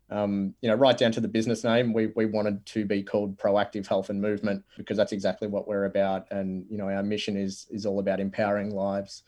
um, 0.10 0.54
you 0.62 0.70
know, 0.70 0.76
right 0.76 0.98
down 0.98 1.12
to 1.14 1.22
the 1.22 1.28
business 1.28 1.64
name, 1.64 1.94
we, 1.94 2.08
we 2.16 2.26
wanted 2.26 2.66
to 2.68 2.86
be 2.86 3.02
called 3.02 3.38
Proactive 3.38 3.88
Health 3.88 4.10
and 4.10 4.22
Movement 4.22 4.64
because 4.78 4.98
that's 4.98 5.12
exactly 5.12 5.48
what 5.48 5.68
we're 5.68 5.86
about. 5.86 6.28
And 6.32 6.66
you 6.70 6.78
know, 6.78 6.90
our 6.90 7.04
mission 7.04 7.38
is 7.38 7.68
is 7.70 7.86
all 7.86 8.00
about 8.00 8.20
empowering 8.20 8.72
lives. 8.72 9.24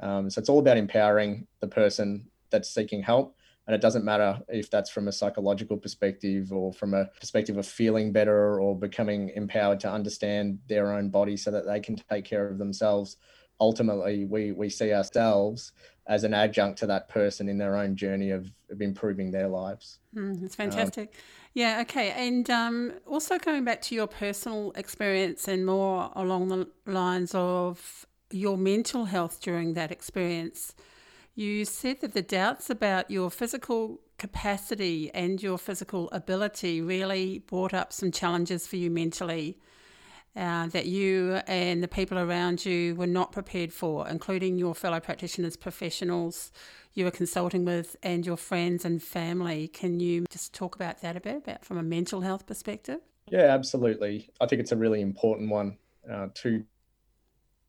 Um, 0.00 0.30
so 0.30 0.40
it's 0.40 0.48
all 0.48 0.58
about 0.58 0.76
empowering 0.78 1.46
the 1.60 1.68
person 1.68 2.28
that's 2.50 2.68
seeking 2.68 3.02
help 3.02 3.36
and 3.66 3.74
it 3.74 3.80
doesn't 3.80 4.04
matter 4.04 4.40
if 4.48 4.70
that's 4.70 4.90
from 4.90 5.06
a 5.06 5.12
psychological 5.12 5.76
perspective 5.76 6.52
or 6.52 6.72
from 6.72 6.94
a 6.94 7.06
perspective 7.20 7.56
of 7.56 7.66
feeling 7.66 8.10
better 8.12 8.60
or 8.60 8.76
becoming 8.76 9.30
empowered 9.36 9.80
to 9.80 9.90
understand 9.90 10.58
their 10.68 10.92
own 10.92 11.10
body 11.10 11.36
so 11.36 11.50
that 11.52 11.66
they 11.66 11.78
can 11.78 11.96
take 12.10 12.24
care 12.24 12.48
of 12.48 12.58
themselves. 12.58 13.18
Ultimately, 13.60 14.24
we, 14.24 14.50
we 14.50 14.68
see 14.68 14.92
ourselves 14.92 15.72
as 16.06 16.24
an 16.24 16.34
adjunct 16.34 16.78
to 16.80 16.86
that 16.86 17.08
person 17.08 17.48
in 17.48 17.58
their 17.58 17.76
own 17.76 17.94
journey 17.94 18.30
of, 18.30 18.50
of 18.70 18.82
improving 18.82 19.30
their 19.30 19.48
lives. 19.48 19.98
Mm, 20.14 20.40
that's 20.40 20.56
fantastic. 20.56 21.08
Um, 21.08 21.20
yeah, 21.54 21.78
okay. 21.82 22.10
And 22.10 22.48
um, 22.50 22.92
also 23.06 23.38
going 23.38 23.64
back 23.64 23.82
to 23.82 23.94
your 23.94 24.06
personal 24.06 24.72
experience 24.74 25.46
and 25.46 25.64
more 25.64 26.10
along 26.16 26.48
the 26.48 26.68
lines 26.86 27.32
of 27.34 28.06
your 28.30 28.56
mental 28.56 29.04
health 29.04 29.40
during 29.40 29.74
that 29.74 29.92
experience 29.92 30.74
you 31.34 31.64
said 31.64 32.00
that 32.00 32.12
the 32.12 32.22
doubts 32.22 32.68
about 32.68 33.10
your 33.10 33.30
physical 33.30 34.00
capacity 34.18 35.10
and 35.14 35.42
your 35.42 35.58
physical 35.58 36.08
ability 36.12 36.80
really 36.80 37.38
brought 37.38 37.72
up 37.72 37.92
some 37.92 38.12
challenges 38.12 38.66
for 38.66 38.76
you 38.76 38.90
mentally 38.90 39.58
uh, 40.34 40.66
that 40.68 40.86
you 40.86 41.40
and 41.46 41.82
the 41.82 41.88
people 41.88 42.18
around 42.18 42.64
you 42.64 42.94
were 42.94 43.06
not 43.06 43.32
prepared 43.32 43.72
for, 43.72 44.08
including 44.08 44.56
your 44.56 44.74
fellow 44.74 45.00
practitioners, 45.00 45.56
professionals 45.56 46.50
you 46.94 47.04
were 47.04 47.10
consulting 47.10 47.64
with, 47.64 47.96
and 48.02 48.24
your 48.26 48.36
friends 48.36 48.84
and 48.84 49.02
family. 49.02 49.68
Can 49.68 50.00
you 50.00 50.24
just 50.30 50.54
talk 50.54 50.74
about 50.74 51.00
that 51.02 51.16
a 51.16 51.20
bit, 51.20 51.36
about 51.36 51.64
from 51.64 51.78
a 51.78 51.82
mental 51.82 52.20
health 52.20 52.46
perspective? 52.46 53.00
Yeah, 53.30 53.44
absolutely. 53.44 54.30
I 54.40 54.46
think 54.46 54.60
it's 54.60 54.72
a 54.72 54.76
really 54.76 55.00
important 55.00 55.50
one 55.50 55.76
uh, 56.10 56.28
to 56.34 56.64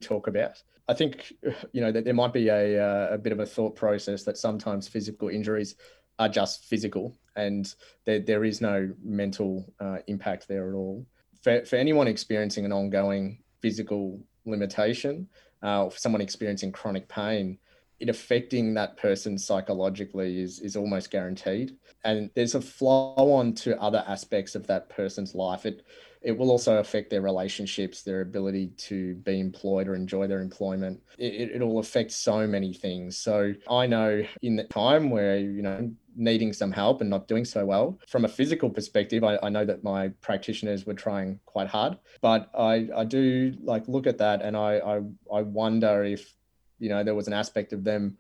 talk 0.02 0.28
about. 0.28 0.62
I 0.88 0.93
think 0.93 1.34
you 1.71 1.82
know 1.82 1.91
that 1.91 2.04
there 2.04 2.13
might 2.13 2.34
be 2.34 2.49
a 2.49 2.84
uh, 2.84 3.13
a 3.13 3.17
bit 3.17 3.32
of 3.32 3.39
a 3.39 3.45
thought 3.45 3.76
process 3.76 4.23
that 4.23 4.38
sometimes 4.38 4.88
physical 4.88 5.30
injuries 5.30 5.76
are 6.19 6.30
just 6.30 6.65
physical, 6.65 7.15
and 7.36 7.73
there 8.06 8.19
there 8.19 8.43
is 8.43 8.60
no 8.62 8.93
mental 9.02 9.65
uh, 9.80 9.97
impact 10.08 10.47
there 10.47 10.69
at 10.69 10.76
all. 10.76 11.06
For 11.43 11.65
for 11.65 11.75
anyone 11.75 12.08
experiencing 12.08 12.65
an 12.65 12.71
ongoing 12.73 13.39
physical 13.62 14.19
limitation, 14.45 15.27
uh, 15.62 15.89
for 15.89 15.97
someone 15.97 16.21
experiencing 16.21 16.71
chronic 16.71 17.08
pain, 17.08 17.58
it 17.99 18.10
affecting 18.10 18.73
that 18.73 18.97
person 18.97 19.38
psychologically 19.38 20.41
is 20.41 20.60
is 20.60 20.75
almost 20.75 21.12
guaranteed. 21.12 21.77
And 22.03 22.29
there's 22.36 22.56
a 22.56 22.62
flow 22.62 23.13
on 23.15 23.53
to 23.56 23.79
other 23.82 24.03
aspects 24.08 24.56
of 24.56 24.67
that 24.67 24.89
person's 24.89 25.36
life. 25.36 25.65
It 25.65 25.86
it 26.23 26.38
will 26.38 26.49
also 26.49 26.77
affect 26.77 27.09
their 27.09 27.21
relationships 27.21 28.01
their 28.01 28.21
ability 28.21 28.67
to 28.77 29.15
be 29.15 29.39
employed 29.39 29.88
or 29.88 29.95
enjoy 29.95 30.25
their 30.25 30.41
employment. 30.41 31.01
It, 31.17 31.51
it 31.51 31.62
will 31.62 31.79
affect 31.79 32.12
so 32.12 32.47
many 32.47 32.73
things. 32.73 33.17
So 33.17 33.53
i 33.69 33.86
know 33.86 34.23
in 34.41 34.55
the 34.55 34.63
time 34.65 35.09
where 35.09 35.38
you 35.38 35.62
know 35.62 35.91
needing 36.15 36.53
some 36.53 36.71
help 36.71 37.01
and 37.01 37.09
not 37.09 37.27
doing 37.27 37.43
so 37.43 37.65
well 37.65 37.97
from 38.07 38.23
a 38.25 38.27
physical 38.27 38.69
perspective 38.69 39.23
I, 39.23 39.39
I 39.41 39.49
know 39.49 39.65
that 39.65 39.83
my 39.83 40.09
practitioners 40.21 40.86
were 40.86 40.93
trying 40.93 41.39
quite 41.45 41.67
hard. 41.67 41.97
But 42.21 42.49
i 42.57 42.88
i 42.95 43.03
do 43.03 43.53
like 43.62 43.88
look 43.88 44.07
at 44.07 44.17
that 44.19 44.41
and 44.41 44.55
i 44.55 44.77
i, 44.77 44.95
I 45.39 45.41
wonder 45.41 46.03
if 46.03 46.33
you 46.79 46.89
know 46.89 47.03
there 47.03 47.15
was 47.15 47.27
an 47.27 47.33
aspect 47.33 47.73
of 47.73 47.83
them 47.83 48.17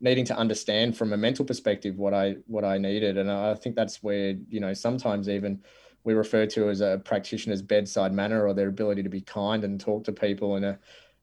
needing 0.00 0.24
to 0.26 0.36
understand 0.36 0.96
from 0.96 1.12
a 1.12 1.16
mental 1.16 1.44
perspective 1.44 1.96
what 1.96 2.12
I 2.12 2.36
what 2.46 2.64
I 2.64 2.78
needed, 2.78 3.16
and 3.16 3.30
I 3.30 3.54
think 3.54 3.74
that's 3.74 4.02
where 4.02 4.34
you 4.48 4.60
know 4.60 4.74
sometimes 4.74 5.28
even 5.28 5.62
we 6.04 6.14
refer 6.14 6.46
to 6.46 6.68
as 6.68 6.80
a 6.80 7.00
practitioner's 7.04 7.62
bedside 7.62 8.12
manner 8.12 8.46
or 8.46 8.54
their 8.54 8.68
ability 8.68 9.02
to 9.02 9.08
be 9.08 9.22
kind 9.22 9.64
and 9.64 9.80
talk 9.80 10.04
to 10.04 10.12
people 10.12 10.56
in 10.56 10.64
a 10.64 10.78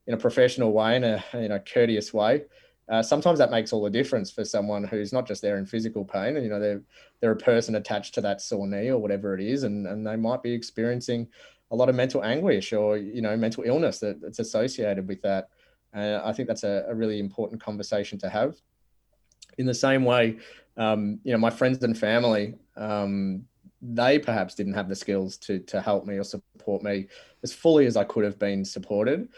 in 0.07 0.13
a 0.15 0.17
professional 0.17 0.73
way 0.73 0.95
in 0.95 1.03
a 1.03 1.23
in 1.33 1.51
a 1.51 1.59
courteous 1.59 2.13
way. 2.13 2.43
Uh, 2.89 3.01
sometimes 3.01 3.39
that 3.39 3.51
makes 3.51 3.71
all 3.71 3.83
the 3.83 3.89
difference 3.89 4.31
for 4.31 4.43
someone 4.43 4.83
who's 4.83 5.13
not 5.13 5.25
just 5.25 5.41
there 5.41 5.57
in 5.57 5.65
physical 5.65 6.03
pain, 6.03 6.35
and 6.35 6.43
you 6.43 6.49
know 6.49 6.59
they're 6.59 6.81
they're 7.19 7.31
a 7.31 7.37
person 7.37 7.75
attached 7.75 8.13
to 8.15 8.21
that 8.21 8.41
sore 8.41 8.67
knee 8.67 8.89
or 8.89 8.97
whatever 8.97 9.33
it 9.33 9.41
is, 9.41 9.63
and 9.63 9.87
and 9.87 10.05
they 10.05 10.15
might 10.15 10.43
be 10.43 10.51
experiencing 10.51 11.27
a 11.69 11.75
lot 11.75 11.87
of 11.87 11.95
mental 11.95 12.23
anguish 12.23 12.73
or 12.73 12.97
you 12.97 13.21
know 13.21 13.37
mental 13.37 13.63
illness 13.63 13.99
that, 13.99 14.19
that's 14.19 14.39
associated 14.39 15.07
with 15.07 15.21
that. 15.21 15.49
And 15.93 16.17
I 16.17 16.33
think 16.33 16.47
that's 16.47 16.63
a, 16.63 16.85
a 16.87 16.95
really 16.95 17.19
important 17.19 17.61
conversation 17.61 18.17
to 18.19 18.29
have. 18.29 18.55
In 19.57 19.65
the 19.65 19.73
same 19.73 20.05
way, 20.05 20.39
um, 20.77 21.19
you 21.23 21.31
know, 21.31 21.37
my 21.37 21.49
friends 21.49 21.83
and 21.83 21.97
family, 21.97 22.55
um, 22.77 23.45
they 23.81 24.19
perhaps 24.19 24.55
didn't 24.55 24.73
have 24.73 24.89
the 24.89 24.95
skills 24.95 25.37
to 25.37 25.59
to 25.59 25.81
help 25.81 26.05
me 26.05 26.17
or 26.17 26.23
support 26.23 26.83
me 26.83 27.07
as 27.43 27.53
fully 27.53 27.85
as 27.85 27.97
I 27.97 28.03
could 28.03 28.23
have 28.23 28.37
been 28.37 28.63
supported. 28.63 29.29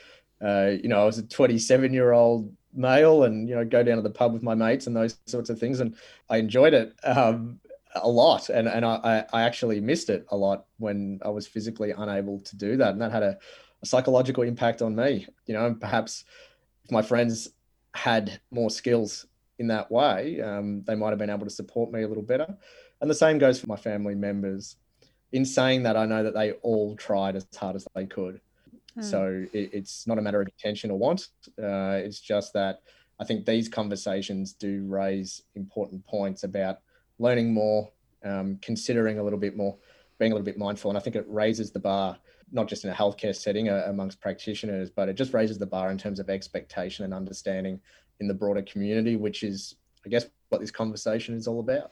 Uh, 0.41 0.71
you 0.81 0.89
know, 0.89 1.01
I 1.01 1.05
was 1.05 1.17
a 1.17 1.23
27 1.23 1.93
year 1.93 2.11
old 2.11 2.53
male, 2.73 3.23
and 3.23 3.47
you 3.47 3.55
know, 3.55 3.63
go 3.63 3.83
down 3.83 3.97
to 3.97 4.01
the 4.01 4.09
pub 4.09 4.33
with 4.33 4.43
my 4.43 4.55
mates 4.55 4.87
and 4.87 4.95
those 4.95 5.17
sorts 5.25 5.49
of 5.49 5.59
things, 5.59 5.79
and 5.79 5.95
I 6.29 6.37
enjoyed 6.37 6.73
it 6.73 6.93
um, 7.03 7.59
a 7.95 8.09
lot, 8.09 8.49
and 8.49 8.67
and 8.67 8.85
I 8.85 9.25
I 9.31 9.43
actually 9.43 9.79
missed 9.79 10.09
it 10.09 10.25
a 10.29 10.35
lot 10.35 10.65
when 10.77 11.19
I 11.23 11.29
was 11.29 11.47
physically 11.47 11.91
unable 11.91 12.39
to 12.39 12.57
do 12.57 12.77
that, 12.77 12.93
and 12.93 13.01
that 13.01 13.11
had 13.11 13.23
a 13.23 13.37
a 13.83 13.85
psychological 13.85 14.43
impact 14.43 14.81
on 14.81 14.95
me. 14.95 15.27
You 15.45 15.53
know, 15.53 15.75
perhaps 15.79 16.25
if 16.83 16.91
my 16.91 17.01
friends 17.01 17.49
had 17.93 18.39
more 18.49 18.71
skills 18.71 19.27
in 19.59 19.67
that 19.67 19.91
way, 19.91 20.41
um, 20.41 20.83
they 20.85 20.95
might 20.95 21.09
have 21.09 21.19
been 21.19 21.29
able 21.29 21.45
to 21.45 21.51
support 21.51 21.91
me 21.91 22.01
a 22.01 22.07
little 22.07 22.23
better. 22.23 22.57
And 23.03 23.09
the 23.09 23.15
same 23.15 23.37
goes 23.37 23.59
for 23.59 23.67
my 23.67 23.75
family 23.75 24.15
members. 24.15 24.77
In 25.33 25.43
saying 25.43 25.83
that, 25.83 25.97
I 25.97 26.05
know 26.05 26.23
that 26.23 26.33
they 26.33 26.53
all 26.63 26.95
tried 26.95 27.35
as 27.35 27.45
hard 27.53 27.75
as 27.75 27.85
they 27.93 28.05
could. 28.05 28.39
Mm. 28.97 29.03
So 29.03 29.45
it, 29.51 29.71
it's 29.73 30.07
not 30.07 30.19
a 30.19 30.21
matter 30.21 30.39
of 30.39 30.47
intention 30.47 30.89
or 30.89 30.97
want. 30.97 31.27
Uh, 31.61 31.99
it's 31.99 32.21
just 32.21 32.53
that 32.53 32.81
I 33.19 33.25
think 33.25 33.45
these 33.45 33.67
conversations 33.67 34.53
do 34.53 34.85
raise 34.87 35.41
important 35.55 36.05
points 36.05 36.45
about 36.45 36.77
learning 37.19 37.53
more, 37.53 37.91
um, 38.23 38.57
considering 38.61 39.19
a 39.19 39.23
little 39.23 39.37
bit 39.37 39.57
more, 39.57 39.75
being 40.17 40.31
a 40.31 40.35
little 40.35 40.45
bit 40.45 40.57
mindful. 40.57 40.89
And 40.89 40.97
I 40.97 41.01
think 41.01 41.17
it 41.17 41.25
raises 41.27 41.71
the 41.71 41.79
bar 41.79 42.17
not 42.53 42.69
just 42.69 42.85
in 42.85 42.89
a 42.89 42.93
healthcare 42.93 43.35
setting 43.35 43.67
uh, 43.67 43.83
amongst 43.87 44.21
practitioners, 44.21 44.89
but 44.89 45.09
it 45.09 45.15
just 45.15 45.33
raises 45.33 45.57
the 45.57 45.65
bar 45.65 45.91
in 45.91 45.97
terms 45.97 46.21
of 46.21 46.29
expectation 46.29 47.03
and 47.03 47.13
understanding 47.13 47.81
in 48.21 48.29
the 48.29 48.33
broader 48.33 48.61
community, 48.61 49.17
which 49.17 49.43
is, 49.43 49.75
I 50.05 50.09
guess, 50.09 50.25
what 50.47 50.61
this 50.61 50.71
conversation 50.71 51.35
is 51.35 51.49
all 51.49 51.59
about. 51.59 51.91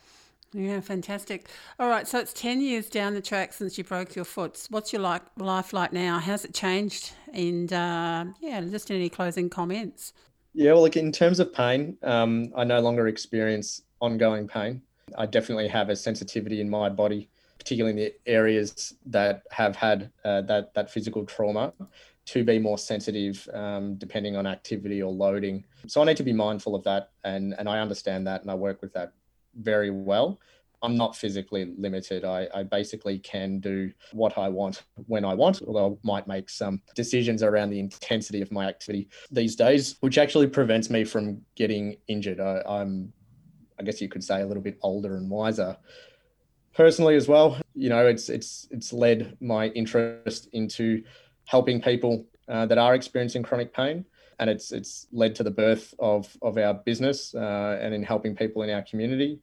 Yeah, 0.54 0.82
fantastic. 0.82 1.48
All 1.80 1.88
right, 1.88 2.08
so 2.08 2.20
it's 2.20 2.34
10 2.34 2.60
years 2.60 2.90
down 2.90 3.14
the 3.14 3.22
track 3.22 3.54
since 3.54 3.78
you 3.78 3.84
broke 3.84 4.16
your 4.16 4.26
foot. 4.26 4.68
What's 4.70 4.92
your 4.92 5.02
like, 5.02 5.22
life 5.38 5.72
like 5.72 5.94
now? 5.94 6.20
How's 6.20 6.44
it 6.44 6.54
changed? 6.54 7.14
And 7.34 7.72
uh, 7.72 8.26
yeah, 8.42 8.60
just 8.62 8.92
any 8.92 9.10
closing 9.10 9.50
comments? 9.50 10.14
Yeah, 10.54 10.74
well, 10.74 10.82
like 10.82 10.98
in 10.98 11.14
terms 11.14 11.40
of 11.40 11.54
pain, 11.54 11.98
um, 12.04 12.52
I 12.56 12.66
no 12.66 12.82
longer 12.82 13.08
experience 13.08 13.84
ongoing 14.02 14.48
pain. 14.48 14.82
I 15.18 15.26
definitely 15.26 15.70
have 15.70 15.90
a 15.90 15.96
sensitivity 15.96 16.60
in 16.60 16.70
my 16.70 16.90
body 16.90 17.30
particularly 17.62 17.92
in 17.92 18.06
the 18.06 18.14
areas 18.26 18.96
that 19.06 19.44
have 19.52 19.76
had 19.76 20.12
uh, 20.26 20.42
that 20.42 20.74
that 20.74 20.90
physical 20.90 21.24
trauma, 21.26 21.72
to 22.26 22.44
be 22.44 22.58
more 22.58 22.78
sensitive 22.78 23.48
um, 23.54 23.96
depending 23.96 24.36
on 24.36 24.48
activity 24.48 25.02
or 25.02 25.12
loading. 25.12 25.64
So 25.86 26.02
I 26.02 26.06
need 26.06 26.18
to 26.18 26.24
be 26.24 26.34
mindful 26.34 26.74
of 26.74 26.84
that, 26.86 27.12
and 27.24 27.54
and 27.60 27.70
I 27.70 27.80
understand 27.80 28.26
that, 28.26 28.42
and 28.42 28.50
I 28.50 28.56
work 28.56 28.82
with 28.82 28.94
that 28.94 29.14
very 29.56 29.90
well. 29.90 30.40
I'm 30.84 30.98
not 30.98 31.16
physically 31.16 31.74
limited. 31.78 32.26
I, 32.26 32.48
I 32.56 32.64
basically 32.64 33.20
can 33.20 33.60
do 33.60 33.92
what 34.14 34.38
I 34.38 34.50
want 34.50 34.84
when 35.06 35.24
I 35.24 35.36
want, 35.36 35.62
although 35.62 35.94
I 35.94 36.08
might 36.08 36.28
make 36.28 36.50
some 36.50 36.82
decisions 36.96 37.44
around 37.44 37.70
the 37.70 37.80
intensity 37.80 38.42
of 38.42 38.52
my 38.52 38.68
activity 38.68 39.08
these 39.30 39.56
days, 39.56 39.98
which 40.00 40.18
actually 40.18 40.48
prevents 40.48 40.90
me 40.90 41.04
from 41.04 41.42
getting 41.56 41.98
injured. 42.08 42.40
I, 42.40 42.64
I'm 42.68 43.14
I 43.80 43.84
guess 43.84 44.02
you 44.02 44.10
could 44.10 44.24
say 44.24 44.42
a 44.42 44.46
little 44.46 44.64
bit 44.64 44.78
older 44.82 45.18
and 45.18 45.30
wiser 45.30 45.76
personally 46.74 47.16
as 47.16 47.28
well. 47.28 47.60
You 47.74 47.90
know, 47.90 48.08
it's 48.08 48.30
it's 48.30 48.68
it's 48.72 48.94
led 48.94 49.38
my 49.42 49.68
interest 49.68 50.50
into 50.54 51.04
helping 51.46 51.82
people 51.82 52.26
uh, 52.48 52.66
that 52.68 52.78
are 52.78 52.96
experiencing 52.96 53.44
chronic 53.44 53.74
pain, 53.74 54.06
and 54.42 54.50
it's 54.50 54.72
it's 54.72 55.08
led 55.14 55.36
to 55.36 55.44
the 55.44 55.52
birth 55.52 55.94
of 56.00 56.36
of 56.42 56.58
our 56.58 56.74
business 56.74 57.34
uh, 57.36 57.78
and 57.80 57.94
in 57.94 58.04
helping 58.04 58.36
people 58.36 58.64
in 58.64 58.70
our 58.72 58.82
community. 58.82 59.40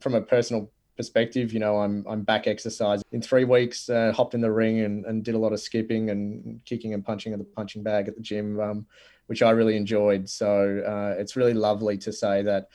From 0.00 0.14
a 0.14 0.20
personal 0.20 0.70
perspective, 0.96 1.52
you 1.52 1.58
know, 1.58 1.78
I'm 1.78 2.06
I'm 2.08 2.22
back 2.22 2.46
exercising 2.46 3.04
in 3.10 3.20
three 3.20 3.44
weeks. 3.44 3.90
Uh, 3.90 4.12
hopped 4.16 4.34
in 4.34 4.40
the 4.40 4.52
ring 4.52 4.80
and, 4.80 5.04
and 5.04 5.24
did 5.24 5.34
a 5.34 5.38
lot 5.38 5.52
of 5.52 5.60
skipping 5.60 6.10
and 6.10 6.64
kicking 6.64 6.94
and 6.94 7.04
punching 7.04 7.32
at 7.32 7.40
the 7.40 7.44
punching 7.44 7.82
bag 7.82 8.06
at 8.06 8.14
the 8.14 8.22
gym, 8.22 8.60
um, 8.60 8.86
which 9.26 9.42
I 9.42 9.50
really 9.50 9.76
enjoyed. 9.76 10.28
So 10.28 10.82
uh, 10.86 11.20
it's 11.20 11.34
really 11.34 11.54
lovely 11.54 11.98
to 11.98 12.12
say 12.12 12.42
that 12.42 12.68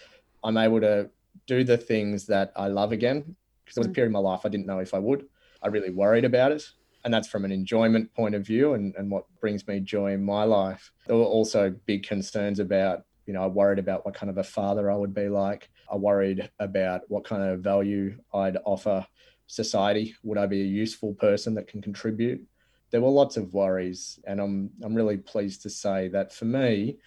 I'm 0.44 0.58
able 0.58 0.82
to 0.82 1.10
do 1.48 1.64
the 1.64 1.78
things 1.78 2.28
that 2.28 2.52
I 2.58 2.68
love 2.68 2.92
again 2.92 3.36
because 3.64 3.76
there 3.76 3.82
was 3.82 3.88
a 3.88 3.92
mm. 3.92 3.96
period 3.96 4.10
in 4.10 4.14
my 4.14 4.20
life 4.20 4.42
I 4.44 4.50
didn't 4.50 4.68
know 4.68 4.80
if 4.80 4.94
I 4.94 5.00
would. 5.00 5.26
I 5.64 5.68
really 5.70 5.92
worried 5.92 6.26
about 6.26 6.52
it. 6.52 6.70
And 7.04 7.14
that's 7.14 7.28
from 7.28 7.46
an 7.46 7.52
enjoyment 7.52 8.14
point 8.14 8.36
of 8.36 8.46
view 8.46 8.74
and, 8.74 8.94
and 8.96 9.10
what 9.10 9.26
brings 9.40 9.68
me 9.68 9.80
joy 9.80 10.14
in 10.14 10.24
my 10.24 10.44
life. 10.44 10.92
There 11.08 11.16
were 11.16 11.24
also 11.24 11.74
big 11.86 12.04
concerns 12.04 12.60
about, 12.60 13.04
you 13.26 13.34
know, 13.34 13.44
I 13.44 13.48
worried 13.48 13.80
about 13.80 14.06
what 14.06 14.14
kind 14.14 14.30
of 14.30 14.38
a 14.38 14.44
father 14.44 14.92
I 14.92 14.96
would 14.96 15.14
be 15.14 15.30
like. 15.30 15.70
I 15.92 15.96
worried 15.96 16.50
about 16.60 17.02
what 17.08 17.24
kind 17.24 17.44
of 17.44 17.62
value 17.62 18.18
I'd 18.34 18.58
offer 18.66 19.06
society. 19.48 20.16
Would 20.24 20.38
I 20.38 20.46
be 20.46 20.62
a 20.62 20.66
useful 20.66 21.14
person 21.16 21.56
that 21.56 21.68
can 21.68 21.82
contribute? 21.82 22.46
There 22.92 23.02
were 23.02 23.10
lots 23.10 23.38
of 23.38 23.54
worries. 23.54 24.20
And 24.26 24.40
I'm, 24.40 24.70
I'm 24.84 24.94
really 24.94 25.18
pleased 25.18 25.64
to 25.64 25.70
say 25.70 26.10
that 26.10 26.34
for 26.34 26.46
me, 26.46 26.98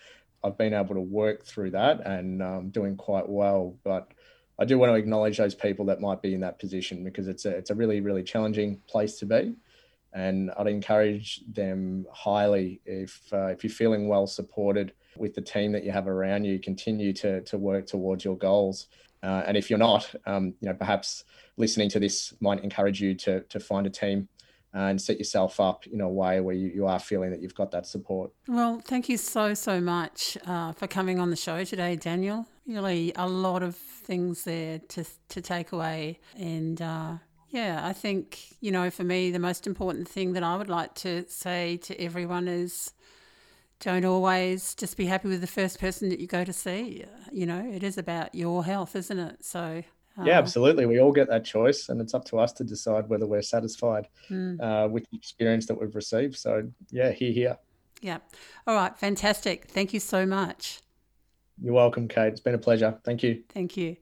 I've 0.45 0.59
been 0.59 0.75
able 0.75 0.95
to 0.95 1.01
work 1.01 1.45
through 1.45 1.71
that 1.71 2.07
and 2.07 2.43
um, 2.43 2.71
doing 2.71 2.97
quite 2.97 3.29
well. 3.29 3.79
But 3.83 4.13
I 4.59 4.65
do 4.65 4.79
want 4.79 4.91
to 4.91 4.97
acknowledge 4.97 5.39
those 5.39 5.55
people 5.55 5.87
that 5.87 6.01
might 6.01 6.23
be 6.23 6.35
in 6.35 6.41
that 6.41 6.59
position 6.59 7.03
because 7.03 7.27
it's 7.29 7.45
a 7.45 7.51
it's 7.51 7.71
a 7.71 7.75
really 7.75 8.01
really 8.01 8.23
challenging 8.23 8.81
place 8.87 9.19
to 9.19 9.27
be, 9.27 9.55
and 10.15 10.51
I'd 10.57 10.69
encourage 10.69 11.43
them 11.53 12.07
highly 12.13 12.81
if 12.87 13.21
uh, 13.33 13.47
if 13.47 13.65
you're 13.65 13.71
feeling 13.71 14.09
well 14.09 14.27
supported 14.27 14.93
with 15.19 15.35
the 15.35 15.43
team 15.43 15.73
that 15.73 15.85
you 15.85 15.93
have 15.93 16.09
around 16.09 16.45
you, 16.45 16.59
continue 16.59 17.13
to 17.15 17.43
to 17.43 17.59
work 17.59 17.87
towards 17.87 18.25
your 18.25 18.39
goals. 18.39 18.87
Uh, 19.23 19.43
and 19.47 19.57
if 19.57 19.71
you're 19.71 19.79
not, 19.79 20.15
um, 20.27 20.55
you 20.61 20.69
know, 20.69 20.75
perhaps 20.75 21.25
listening 21.57 21.89
to 21.89 21.99
this 21.99 22.35
might 22.41 22.63
encourage 22.63 23.01
you 23.01 23.15
to 23.15 23.41
to 23.41 23.59
find 23.59 23.87
a 23.87 23.91
team 23.91 24.29
and 24.75 25.01
set 25.01 25.19
yourself 25.19 25.61
up 25.61 25.87
in 25.87 26.01
a 26.01 26.09
way 26.09 26.41
where 26.41 26.55
you, 26.55 26.69
you 26.69 26.87
are 26.87 26.99
feeling 26.99 27.31
that 27.31 27.41
you've 27.41 27.55
got 27.55 27.71
that 27.71 27.87
support. 27.87 28.33
Well, 28.49 28.81
thank 28.85 29.09
you 29.09 29.17
so, 29.17 29.55
so 29.55 29.81
much 29.81 30.37
uh, 30.47 30.73
for 30.73 30.89
coming 30.89 31.21
on 31.21 31.31
the 31.31 31.37
show 31.37 31.63
today, 31.63 31.95
Daniel. 31.95 32.47
Really, 32.67 33.13
a 33.15 33.29
lot 33.29 33.63
of 33.63 33.77
things 33.77 34.43
there 34.43 34.81
to, 34.89 35.05
to 35.29 35.41
take 35.41 35.71
away. 35.71 36.19
And 36.37 36.83
uh, 36.83 37.15
yeah, 37.55 37.87
I 37.87 37.93
think, 37.93 38.57
you 38.61 38.73
know, 38.73 38.91
for 38.91 39.05
me, 39.05 39.31
the 39.31 39.39
most 39.39 39.65
important 39.65 40.09
thing 40.09 40.33
that 40.33 40.43
I 40.43 40.57
would 40.57 40.69
like 40.69 40.93
to 40.97 41.25
say 41.29 41.77
to 41.79 42.01
everyone 42.01 42.49
is 42.49 42.93
don't 43.79 44.05
always 44.05 44.75
just 44.75 44.97
be 44.97 45.07
happy 45.07 45.29
with 45.29 45.41
the 45.41 45.47
first 45.47 45.79
person 45.79 46.09
that 46.09 46.19
you 46.19 46.27
go 46.27 46.43
to 46.43 46.53
see. 46.53 47.05
You 47.31 47.47
know, 47.47 47.65
it 47.73 47.85
is 47.85 47.97
about 47.97 48.35
your 48.35 48.65
health, 48.65 48.97
isn't 48.97 49.19
it? 49.21 49.45
So 49.45 49.85
yeah, 50.25 50.35
uh, 50.35 50.39
absolutely. 50.39 50.87
We 50.87 51.01
all 51.01 51.13
get 51.13 51.29
that 51.29 51.45
choice, 51.45 51.89
and 51.89 52.01
it's 52.01 52.13
up 52.13 52.25
to 52.27 52.41
us 52.41 52.53
to 52.55 52.65
decide 52.65 53.09
whether 53.09 53.27
we're 53.27 53.43
satisfied 53.43 54.09
mm. 54.29 54.61
uh, 54.61 54.89
with 54.89 55.09
the 55.13 55.17
experience 55.17 55.67
that 55.67 55.81
we've 55.81 55.95
received. 55.95 56.37
So, 56.37 56.69
yeah, 56.91 57.13
here, 57.13 57.33
here. 57.33 57.57
Yeah. 58.01 58.19
All 58.67 58.75
right. 58.75 58.99
Fantastic. 58.99 59.67
Thank 59.67 59.95
you 59.95 60.01
so 60.01 60.27
much. 60.27 60.81
You're 61.63 61.75
welcome, 61.75 62.09
Cate. 62.09 62.33
It's 62.33 62.41
been 62.41 62.55
a 62.55 62.59
pleasure. 62.59 62.99
Thank 63.05 63.23
you. 63.23 63.45
Thank 63.53 63.77
you. 63.77 63.97